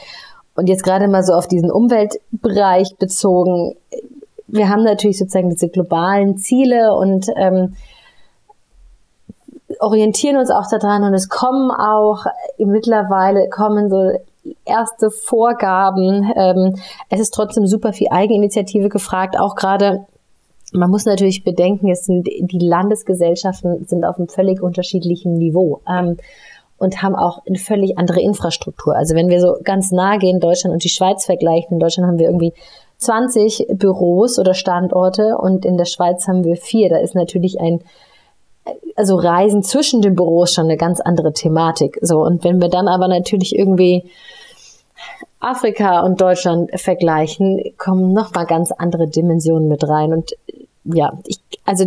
und 0.55 0.67
jetzt 0.67 0.84
gerade 0.84 1.08
mal 1.08 1.23
so 1.23 1.34
auf 1.34 1.47
diesen 1.47 1.71
Umweltbereich 1.71 2.95
bezogen. 2.97 3.75
Wir 4.47 4.69
haben 4.69 4.84
natürlich 4.84 5.17
sozusagen 5.17 5.49
diese 5.49 5.69
globalen 5.69 6.38
Ziele 6.38 6.93
und 6.95 7.27
ähm, 7.36 7.75
orientieren 9.79 10.38
uns 10.38 10.51
auch 10.51 10.69
daran 10.69 11.03
und 11.03 11.13
es 11.13 11.29
kommen 11.29 11.71
auch 11.71 12.25
mittlerweile 12.58 13.47
kommen 13.49 13.89
so 13.89 14.12
erste 14.65 15.12
Vorgaben. 15.12 16.32
Ähm, 16.36 16.75
es 17.10 17.19
ist 17.19 17.34
trotzdem 17.34 17.67
super 17.67 17.93
viel 17.93 18.08
Eigeninitiative 18.10 18.89
gefragt, 18.89 19.39
auch 19.39 19.55
gerade 19.55 20.05
man 20.73 20.89
muss 20.89 21.05
natürlich 21.05 21.43
bedenken, 21.43 21.89
es 21.89 22.05
sind 22.05 22.27
die 22.27 22.60
Landesgesellschaften 22.60 23.86
sind 23.86 24.05
auf 24.05 24.17
einem 24.17 24.27
völlig 24.27 24.62
unterschiedlichen 24.62 25.34
Niveau 25.34 25.82
ähm, 25.89 26.17
und 26.77 27.01
haben 27.01 27.15
auch 27.15 27.45
eine 27.45 27.58
völlig 27.58 27.97
andere 27.97 28.21
Infrastruktur. 28.21 28.95
Also 28.95 29.15
wenn 29.15 29.29
wir 29.29 29.41
so 29.41 29.58
ganz 29.63 29.91
nah 29.91 30.17
gehen, 30.17 30.39
Deutschland 30.39 30.73
und 30.73 30.84
die 30.84 30.89
Schweiz 30.89 31.25
vergleichen, 31.25 31.73
in 31.73 31.79
Deutschland 31.79 32.08
haben 32.08 32.19
wir 32.19 32.27
irgendwie 32.27 32.53
20 32.97 33.67
Büros 33.73 34.39
oder 34.39 34.53
Standorte 34.53 35.38
und 35.38 35.65
in 35.65 35.77
der 35.77 35.86
Schweiz 35.86 36.27
haben 36.27 36.43
wir 36.43 36.55
vier. 36.55 36.89
Da 36.89 36.97
ist 36.97 37.15
natürlich 37.15 37.60
ein 37.60 37.82
also 38.95 39.15
Reisen 39.15 39.63
zwischen 39.63 40.01
den 40.01 40.15
Büros 40.15 40.53
schon 40.53 40.65
eine 40.65 40.77
ganz 40.77 40.99
andere 41.01 41.34
Thematik. 41.34 41.97
So 42.01 42.19
und 42.19 42.43
wenn 42.43 42.62
wir 42.62 42.69
dann 42.69 42.88
aber 42.88 43.08
natürlich 43.08 43.58
irgendwie 43.58 44.10
Afrika 45.39 46.01
und 46.01 46.19
Deutschland 46.19 46.69
vergleichen, 46.79 47.62
kommen 47.77 48.12
noch 48.12 48.34
mal 48.34 48.45
ganz 48.45 48.71
andere 48.71 49.08
Dimensionen 49.08 49.69
mit 49.69 49.88
rein 49.88 50.13
und 50.13 50.34
ja, 50.83 51.17
ich, 51.25 51.39
also 51.65 51.85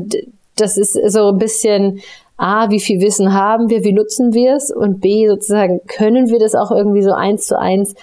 das 0.57 0.77
ist 0.77 0.99
so 1.09 1.29
ein 1.29 1.39
bisschen 1.39 2.01
A, 2.37 2.71
wie 2.71 2.81
viel 2.81 3.01
Wissen 3.01 3.33
haben 3.33 3.69
wir, 3.69 3.85
wie 3.85 3.93
nutzen 3.93 4.35
wir 4.35 4.57
es 4.57 4.71
und 4.71 5.01
B, 5.01 5.29
sozusagen, 5.29 5.81
können 5.87 6.29
wir 6.29 6.39
das 6.39 6.55
auch 6.55 6.71
irgendwie 6.71 7.03
so 7.03 7.13
eins 7.13 7.47
zu 7.47 7.59
eins 7.59 7.95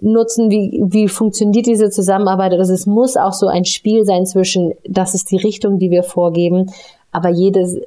nutzen, 0.00 0.50
wie, 0.50 0.82
wie 0.86 1.08
funktioniert 1.08 1.66
diese 1.66 1.90
Zusammenarbeit. 1.90 2.52
Also 2.52 2.72
es 2.72 2.86
muss 2.86 3.16
auch 3.16 3.32
so 3.32 3.46
ein 3.46 3.64
Spiel 3.64 4.04
sein 4.04 4.26
zwischen, 4.26 4.72
das 4.88 5.14
ist 5.14 5.30
die 5.30 5.36
Richtung, 5.36 5.78
die 5.78 5.90
wir 5.90 6.02
vorgeben, 6.02 6.72
aber 7.12 7.30
jedes, 7.30 7.78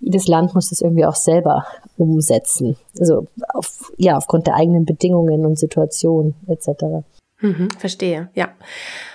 jedes 0.00 0.26
Land 0.26 0.54
muss 0.54 0.70
das 0.70 0.80
irgendwie 0.80 1.04
auch 1.04 1.14
selber 1.14 1.64
umsetzen. 1.96 2.76
Also 2.98 3.26
auf, 3.52 3.92
ja, 3.98 4.16
aufgrund 4.16 4.46
der 4.46 4.54
eigenen 4.54 4.84
Bedingungen 4.84 5.44
und 5.44 5.58
Situation 5.58 6.34
etc. 6.46 7.04
Mhm, 7.40 7.70
verstehe, 7.78 8.28
ja. 8.34 8.50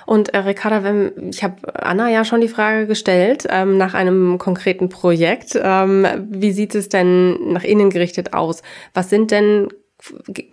Und 0.05 0.33
äh, 0.33 0.39
Ricarda, 0.39 0.83
wenn, 0.83 1.29
ich 1.29 1.43
habe 1.43 1.55
Anna 1.73 2.09
ja 2.09 2.25
schon 2.25 2.41
die 2.41 2.47
Frage 2.47 2.87
gestellt 2.87 3.45
ähm, 3.49 3.77
nach 3.77 3.93
einem 3.93 4.37
konkreten 4.37 4.89
Projekt. 4.89 5.59
Ähm, 5.61 6.07
wie 6.29 6.51
sieht 6.51 6.75
es 6.75 6.89
denn 6.89 7.53
nach 7.53 7.63
innen 7.63 7.89
gerichtet 7.89 8.33
aus? 8.33 8.61
Was 8.93 9.09
sind 9.09 9.31
denn 9.31 9.69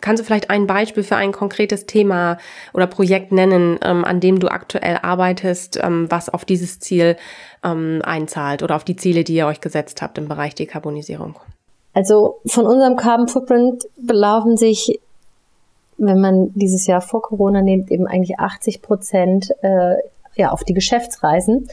Kannst 0.01 0.21
du 0.21 0.25
vielleicht 0.25 0.51
ein 0.51 0.67
Beispiel 0.67 1.03
für 1.03 1.17
ein 1.17 1.33
konkretes 1.33 1.85
Thema 1.85 2.39
oder 2.73 2.87
Projekt 2.87 3.33
nennen, 3.33 3.79
ähm, 3.83 4.05
an 4.05 4.21
dem 4.21 4.39
du 4.39 4.49
aktuell 4.49 5.01
arbeitest, 5.03 5.79
ähm, 5.83 6.07
was 6.09 6.29
auf 6.29 6.45
dieses 6.45 6.79
Ziel 6.79 7.17
ähm, 7.65 8.01
einzahlt 8.05 8.63
oder 8.63 8.77
auf 8.77 8.85
die 8.85 8.97
Ziele, 8.97 9.25
die 9.25 9.35
ihr 9.35 9.47
euch 9.47 9.61
gesetzt 9.61 10.01
habt 10.01 10.17
im 10.17 10.29
Bereich 10.29 10.55
Dekarbonisierung? 10.55 11.37
Also 11.93 12.41
von 12.47 12.67
unserem 12.67 12.97
Carbon 12.97 13.29
Footprint 13.29 13.85
belaufen 13.97 14.57
sich, 14.57 15.01
wenn 15.99 16.21
man 16.21 16.53
dieses 16.55 16.87
Jahr 16.87 17.01
vor 17.01 17.23
Corona 17.23 17.63
nimmt, 17.63 17.91
eben 17.91 18.07
eigentlich 18.07 18.39
80 18.39 18.83
Prozent 18.83 19.53
äh, 19.63 19.97
ja, 20.35 20.51
auf 20.51 20.65
die 20.65 20.75
Geschäftsreisen. 20.75 21.69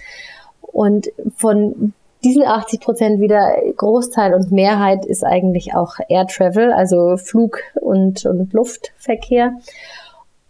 Und 0.62 1.10
von 1.36 1.94
diesen 2.24 2.46
80 2.46 2.82
Prozent 2.82 3.22
wieder 3.22 3.56
Großteil 3.78 4.34
und 4.34 4.52
Mehrheit 4.52 5.06
ist 5.06 5.24
eigentlich 5.24 5.74
auch 5.74 5.96
Air 6.10 6.28
Travel, 6.28 6.74
also 6.74 7.16
Flug- 7.18 7.64
und, 7.80 8.26
und 8.26 8.52
Luftverkehr. 8.54 9.54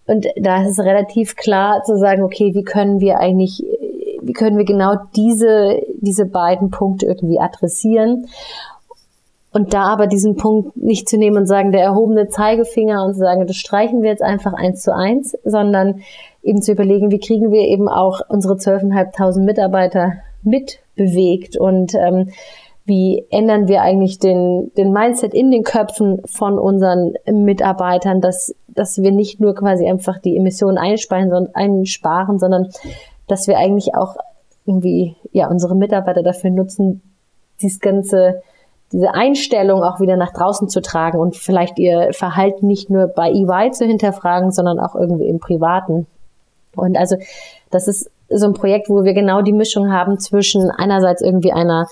Und 0.08 0.26
da 0.38 0.64
ist 0.64 0.72
es 0.72 0.80
relativ 0.80 1.36
klar 1.36 1.84
zu 1.84 1.98
sagen, 1.98 2.24
okay, 2.24 2.56
wie 2.56 2.64
können 2.64 3.00
wir 3.00 3.20
eigentlich, 3.20 3.64
wie 4.22 4.34
können 4.34 4.58
wir 4.58 4.66
genau 4.66 4.96
diese, 5.16 5.84
diese 6.02 6.26
beiden 6.26 6.72
Punkte 6.72 7.06
irgendwie 7.06 7.40
adressieren? 7.40 8.28
Und 9.52 9.74
da 9.74 9.84
aber 9.86 10.06
diesen 10.06 10.36
Punkt 10.36 10.78
nicht 10.78 11.10
zu 11.10 11.18
nehmen 11.18 11.38
und 11.38 11.46
sagen, 11.48 11.72
der 11.72 11.82
erhobene 11.82 12.30
Zeigefinger 12.30 13.04
und 13.04 13.14
zu 13.14 13.20
sagen, 13.20 13.48
das 13.48 13.56
streichen 13.56 14.04
wir 14.04 14.10
jetzt 14.10 14.22
einfach 14.22 14.54
eins 14.54 14.82
zu 14.82 14.94
eins, 14.96 15.36
sondern 15.44 16.02
eben 16.44 16.62
zu 16.62 16.72
überlegen, 16.72 17.10
wie 17.10 17.20
kriegen 17.20 17.52
wir 17.52 17.62
eben 17.62 17.90
auch 17.90 18.22
unsere 18.30 18.56
12.500 18.56 19.44
Mitarbeiter 19.44 20.14
mitbewegt 20.44 21.58
und 21.58 21.96
ähm, 21.96 22.30
wie 22.86 23.26
ändern 23.30 23.68
wir 23.68 23.82
eigentlich 23.82 24.20
den, 24.20 24.72
den 24.76 24.92
Mindset 24.92 25.34
in 25.34 25.52
den 25.52 25.64
Köpfen 25.64 26.22
von 26.26 26.58
unseren 26.58 27.14
Mitarbeitern, 27.26 28.20
dass, 28.20 28.56
dass 28.68 29.02
wir 29.02 29.12
nicht 29.12 29.40
nur 29.40 29.54
quasi 29.56 29.88
einfach 29.88 30.20
die 30.20 30.36
Emissionen 30.36 30.78
einsparen, 30.78 31.30
sondern, 31.30 31.56
einsparen, 31.56 32.40
sondern 32.40 32.70
dass 33.28 33.48
wir 33.48 33.58
eigentlich 33.58 33.96
auch 33.96 34.16
irgendwie 34.66 35.16
ja 35.32 35.50
unsere 35.50 35.76
Mitarbeiter 35.76 36.24
dafür 36.24 36.50
nutzen, 36.50 37.02
dieses 37.62 37.80
ganze 37.80 38.42
diese 38.91 39.13
Einstellung 39.13 39.84
auch 39.84 39.99
wieder 39.99 40.17
nach 40.17 40.34
draußen 40.34 40.67
zu 40.67 40.82
tragen 40.82 41.19
und 41.19 41.36
vielleicht 41.36 41.78
ihr 41.78 42.10
Verhalten 42.12 42.67
nicht 42.67 42.89
nur 42.89 43.08
bei 43.08 43.30
EY 43.30 43.71
zu 43.71 43.86
hinterfragen, 43.86 44.52
sondern 44.52 44.80
auch 44.80 44.95
irgendwie 44.95 45.28
im 45.28 45.39
Privaten. 45.39 46.08
Und 46.75 46.97
also 46.97 47.17
das 47.69 47.88
ist 47.88 48.10
so 48.30 48.45
ein 48.45 48.54
Projekt, 48.54 48.89
wo 48.89 49.04
wir 49.04 49.13
genau 49.13 49.41
die 49.41 49.54
Mischung 49.54 49.91
haben 49.91 50.19
zwischen 50.19 50.69
einerseits 50.71 51.21
irgendwie 51.21 51.52
einer 51.52 51.88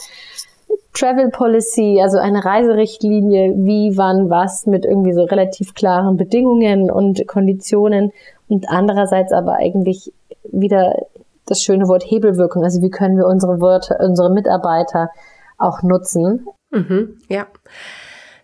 Travel 0.94 1.30
Policy, 1.30 2.00
also 2.02 2.18
eine 2.18 2.44
Reiserichtlinie, 2.44 3.54
wie, 3.56 3.98
wann, 3.98 4.30
was 4.30 4.66
mit 4.66 4.86
irgendwie 4.86 5.14
so 5.14 5.24
relativ 5.24 5.76
klaren 5.76 6.18
Bedingungen 6.18 6.90
und 6.90 7.28
Konditionen 7.28 8.12
und 8.48 8.68
andererseits 8.70 9.32
aber 9.32 9.54
eigentlich 9.54 10.12
wieder 10.52 10.96
das 11.46 11.62
schöne 11.62 11.88
Wort 11.88 12.04
Hebelwirkung. 12.04 12.64
Also 12.64 12.82
wie 12.82 12.90
können 12.90 13.18
wir 13.18 13.28
unsere 13.28 13.62
Wörter, 13.62 14.00
unsere 14.00 14.32
Mitarbeiter 14.32 15.10
auch 15.58 15.84
nutzen? 15.84 16.48
Mhm, 16.72 17.20
ja. 17.30 17.48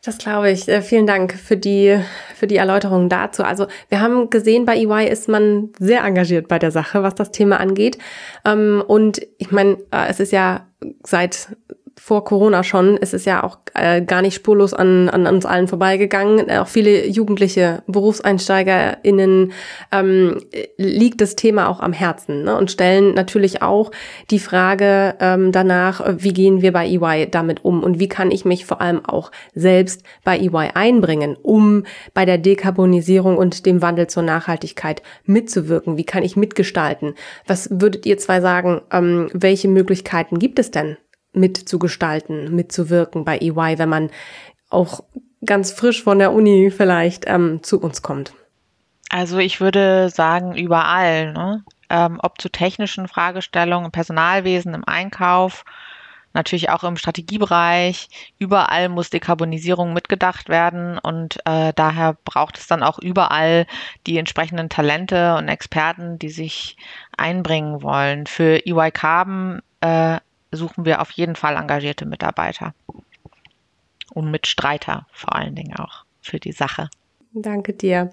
Das 0.06 0.18
glaube 0.18 0.52
ich. 0.52 0.68
Äh, 0.68 0.82
vielen 0.82 1.08
Dank 1.08 1.34
für 1.34 1.56
die, 1.56 1.98
für 2.36 2.46
die 2.46 2.58
Erläuterung 2.58 3.08
dazu. 3.08 3.44
Also 3.44 3.68
wir 3.88 4.02
haben 4.02 4.30
gesehen, 4.30 4.66
bei 4.66 4.76
EY 4.76 5.08
ist 5.08 5.30
man 5.30 5.70
sehr 5.80 6.04
engagiert 6.04 6.50
bei 6.50 6.60
der 6.60 6.72
Sache, 6.72 7.04
was 7.04 7.16
das 7.16 7.32
Thema 7.32 7.60
angeht. 7.60 7.98
Ähm, 8.44 8.84
und 8.86 9.26
ich 9.38 9.52
meine, 9.52 9.78
äh, 9.92 10.10
es 10.10 10.20
ist 10.20 10.34
ja 10.34 10.68
seit 11.04 11.56
vor 11.96 12.24
Corona 12.26 12.64
schon. 12.64 12.98
Es 13.00 13.14
ist 13.14 13.26
ja 13.26 13.44
auch 13.44 13.60
äh, 13.76 14.02
gar 14.02 14.22
nicht 14.22 14.36
spurlos 14.36 14.74
an, 14.74 15.10
an 15.10 15.28
uns 15.28 15.46
allen 15.46 15.68
vorbeigegangen. 15.68 16.50
Auch 16.52 16.68
viele 16.68 17.08
jugendliche 17.08 17.84
BerufseinsteigerInnen 17.88 19.52
ähm, 19.92 20.42
liegt 20.78 21.22
das 21.22 21.36
Thema 21.36 21.70
auch 21.70 21.80
am 21.80 21.94
Herzen 21.94 22.44
ne? 22.44 22.58
und 22.58 22.72
stellen 22.72 23.14
natürlich 23.14 23.62
auch 23.62 23.92
die 24.32 24.40
Frage 24.40 25.16
ähm, 25.20 25.52
danach, 25.52 26.02
wie 26.18 26.34
gehen 26.34 26.62
wir 26.62 26.72
bei 26.72 26.88
EY 26.88 27.28
damit 27.30 27.64
um 27.64 27.84
und 27.84 28.00
wie 28.00 28.10
kann 28.10 28.32
ich 28.32 28.44
mich 28.44 28.66
vor 28.66 28.82
allem 28.82 29.06
auch 29.06 29.32
selbst 29.54 30.04
bei 30.24 30.38
EY 30.38 30.72
einbringen, 30.74 31.38
um 31.42 31.84
bei 32.14 32.26
der 32.26 32.38
Dekarbonisierung 32.38 33.38
und 33.38 33.66
dem 33.66 33.82
Wandel 33.82 34.08
zur 34.08 34.24
Nachhaltigkeit 34.24 35.04
mitzuwirken. 35.26 35.98
Wie 35.98 36.06
kann 36.06 36.24
ich 36.24 36.36
mitgestalten? 36.36 37.14
Was 37.46 37.70
würdet 37.72 38.06
ihr 38.06 38.18
zwei 38.18 38.42
sagen? 38.42 38.82
Ähm, 38.92 39.30
welche 39.34 39.68
Möglichkeiten 39.68 40.40
gibt 40.40 40.60
es 40.60 40.72
denn? 40.72 40.98
Mitzugestalten, 41.34 42.56
mitzuwirken 42.56 43.26
bei 43.26 43.38
EY, 43.40 43.78
wenn 43.78 43.90
man 43.90 44.10
auch 44.70 45.04
ganz 45.46 45.72
frisch 45.72 46.04
von 46.04 46.20
der 46.20 46.32
Uni 46.32 46.72
vielleicht 46.72 47.26
ähm, 47.28 47.62
zu 47.64 47.80
uns 47.80 48.02
kommt? 48.02 48.34
Also 49.10 49.38
ich 49.38 49.62
würde 49.62 50.10
sagen, 50.10 50.56
überall, 50.56 51.34
ne? 51.34 51.64
ähm, 51.90 52.20
ob 52.24 52.42
zu 52.42 52.50
technischen 52.50 53.08
Fragestellungen 53.08 53.86
im 53.86 53.92
Personalwesen, 53.92 54.74
im 54.74 54.84
Einkauf, 54.86 55.64
natürlich 56.34 56.70
auch 56.70 56.84
im 56.84 56.98
Strategiebereich. 56.98 58.08
Überall 58.40 58.90
muss 58.90 59.12
Dekarbonisierung 59.12 59.94
mitgedacht 59.94 60.50
werden 60.50 60.98
und 60.98 61.38
äh, 61.46 61.74
daher 61.76 62.18
braucht 62.26 62.58
es 62.58 62.68
dann 62.68 62.84
auch 62.84 63.00
überall 63.00 63.68
die 64.08 64.18
entsprechenden 64.18 64.70
Talente 64.70 65.36
und 65.36 65.48
Experten, 65.48 66.18
die 66.18 66.30
sich 66.30 66.78
einbringen 67.16 67.84
wollen. 67.84 68.26
Für 68.26 68.66
EY 68.66 68.92
Carbon 68.92 69.62
äh, 69.82 70.18
suchen 70.58 70.86
wir 70.86 71.02
auf 71.02 71.12
jeden 71.12 71.36
Fall 71.36 71.56
engagierte 71.56 72.06
Mitarbeiter 72.06 72.74
und 74.14 74.32
Mitstreiter 74.32 75.08
vor 75.12 75.36
allen 75.36 75.56
Dingen 75.56 75.76
auch 75.76 76.06
für 76.22 76.40
die 76.40 76.52
Sache. 76.52 76.90
Danke 77.34 77.74
dir. 77.74 78.12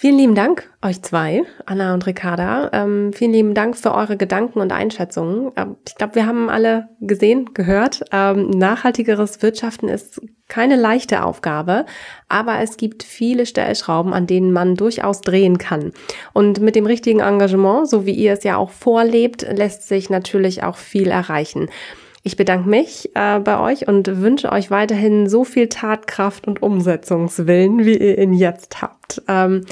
Vielen 0.00 0.16
lieben 0.16 0.34
Dank 0.34 0.66
euch 0.80 1.02
zwei, 1.02 1.42
Anna 1.66 1.92
und 1.92 2.06
Ricarda. 2.06 2.70
Ähm, 2.72 3.12
vielen 3.12 3.32
lieben 3.32 3.52
Dank 3.52 3.76
für 3.76 3.92
eure 3.92 4.16
Gedanken 4.16 4.60
und 4.60 4.72
Einschätzungen. 4.72 5.52
Ähm, 5.56 5.76
ich 5.86 5.94
glaube, 5.94 6.14
wir 6.14 6.24
haben 6.24 6.48
alle 6.48 6.88
gesehen, 7.02 7.50
gehört. 7.52 8.00
Ähm, 8.10 8.48
nachhaltigeres 8.48 9.42
Wirtschaften 9.42 9.90
ist 9.90 10.22
keine 10.48 10.76
leichte 10.76 11.22
Aufgabe, 11.22 11.84
aber 12.30 12.60
es 12.60 12.78
gibt 12.78 13.02
viele 13.02 13.44
Stellschrauben, 13.44 14.14
an 14.14 14.26
denen 14.26 14.52
man 14.52 14.74
durchaus 14.74 15.20
drehen 15.20 15.58
kann. 15.58 15.92
Und 16.32 16.60
mit 16.60 16.76
dem 16.76 16.86
richtigen 16.86 17.20
Engagement, 17.20 17.86
so 17.86 18.06
wie 18.06 18.14
ihr 18.14 18.32
es 18.32 18.42
ja 18.42 18.56
auch 18.56 18.70
vorlebt, 18.70 19.46
lässt 19.52 19.86
sich 19.86 20.08
natürlich 20.08 20.62
auch 20.62 20.78
viel 20.78 21.08
erreichen. 21.08 21.68
Ich 22.22 22.36
bedanke 22.36 22.68
mich 22.68 23.10
äh, 23.14 23.38
bei 23.38 23.58
euch 23.58 23.88
und 23.88 24.20
wünsche 24.20 24.52
euch 24.52 24.70
weiterhin 24.70 25.26
so 25.26 25.44
viel 25.44 25.68
Tatkraft 25.68 26.46
und 26.46 26.62
Umsetzungswillen, 26.62 27.86
wie 27.86 27.96
ihr 27.96 28.18
ihn 28.18 28.34
jetzt 28.34 28.82
habt. 28.82 29.22
Ähm, 29.26 29.64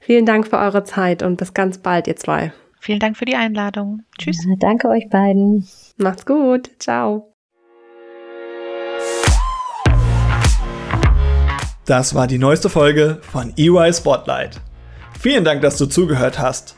vielen 0.00 0.24
Dank 0.24 0.46
für 0.46 0.58
eure 0.58 0.84
Zeit 0.84 1.24
und 1.24 1.38
bis 1.38 1.54
ganz 1.54 1.78
bald, 1.78 2.06
ihr 2.06 2.14
zwei. 2.14 2.52
Vielen 2.78 3.00
Dank 3.00 3.16
für 3.16 3.24
die 3.24 3.34
Einladung. 3.34 4.02
Tschüss. 4.16 4.44
Ja, 4.48 4.54
danke 4.60 4.88
euch 4.88 5.08
beiden. 5.10 5.66
Macht's 5.96 6.24
gut. 6.24 6.70
Ciao. 6.78 7.34
Das 11.84 12.14
war 12.14 12.28
die 12.28 12.38
neueste 12.38 12.68
Folge 12.68 13.18
von 13.22 13.52
EY 13.56 13.92
Spotlight. 13.92 14.60
Vielen 15.18 15.42
Dank, 15.42 15.62
dass 15.62 15.78
du 15.78 15.86
zugehört 15.86 16.38
hast. 16.38 16.77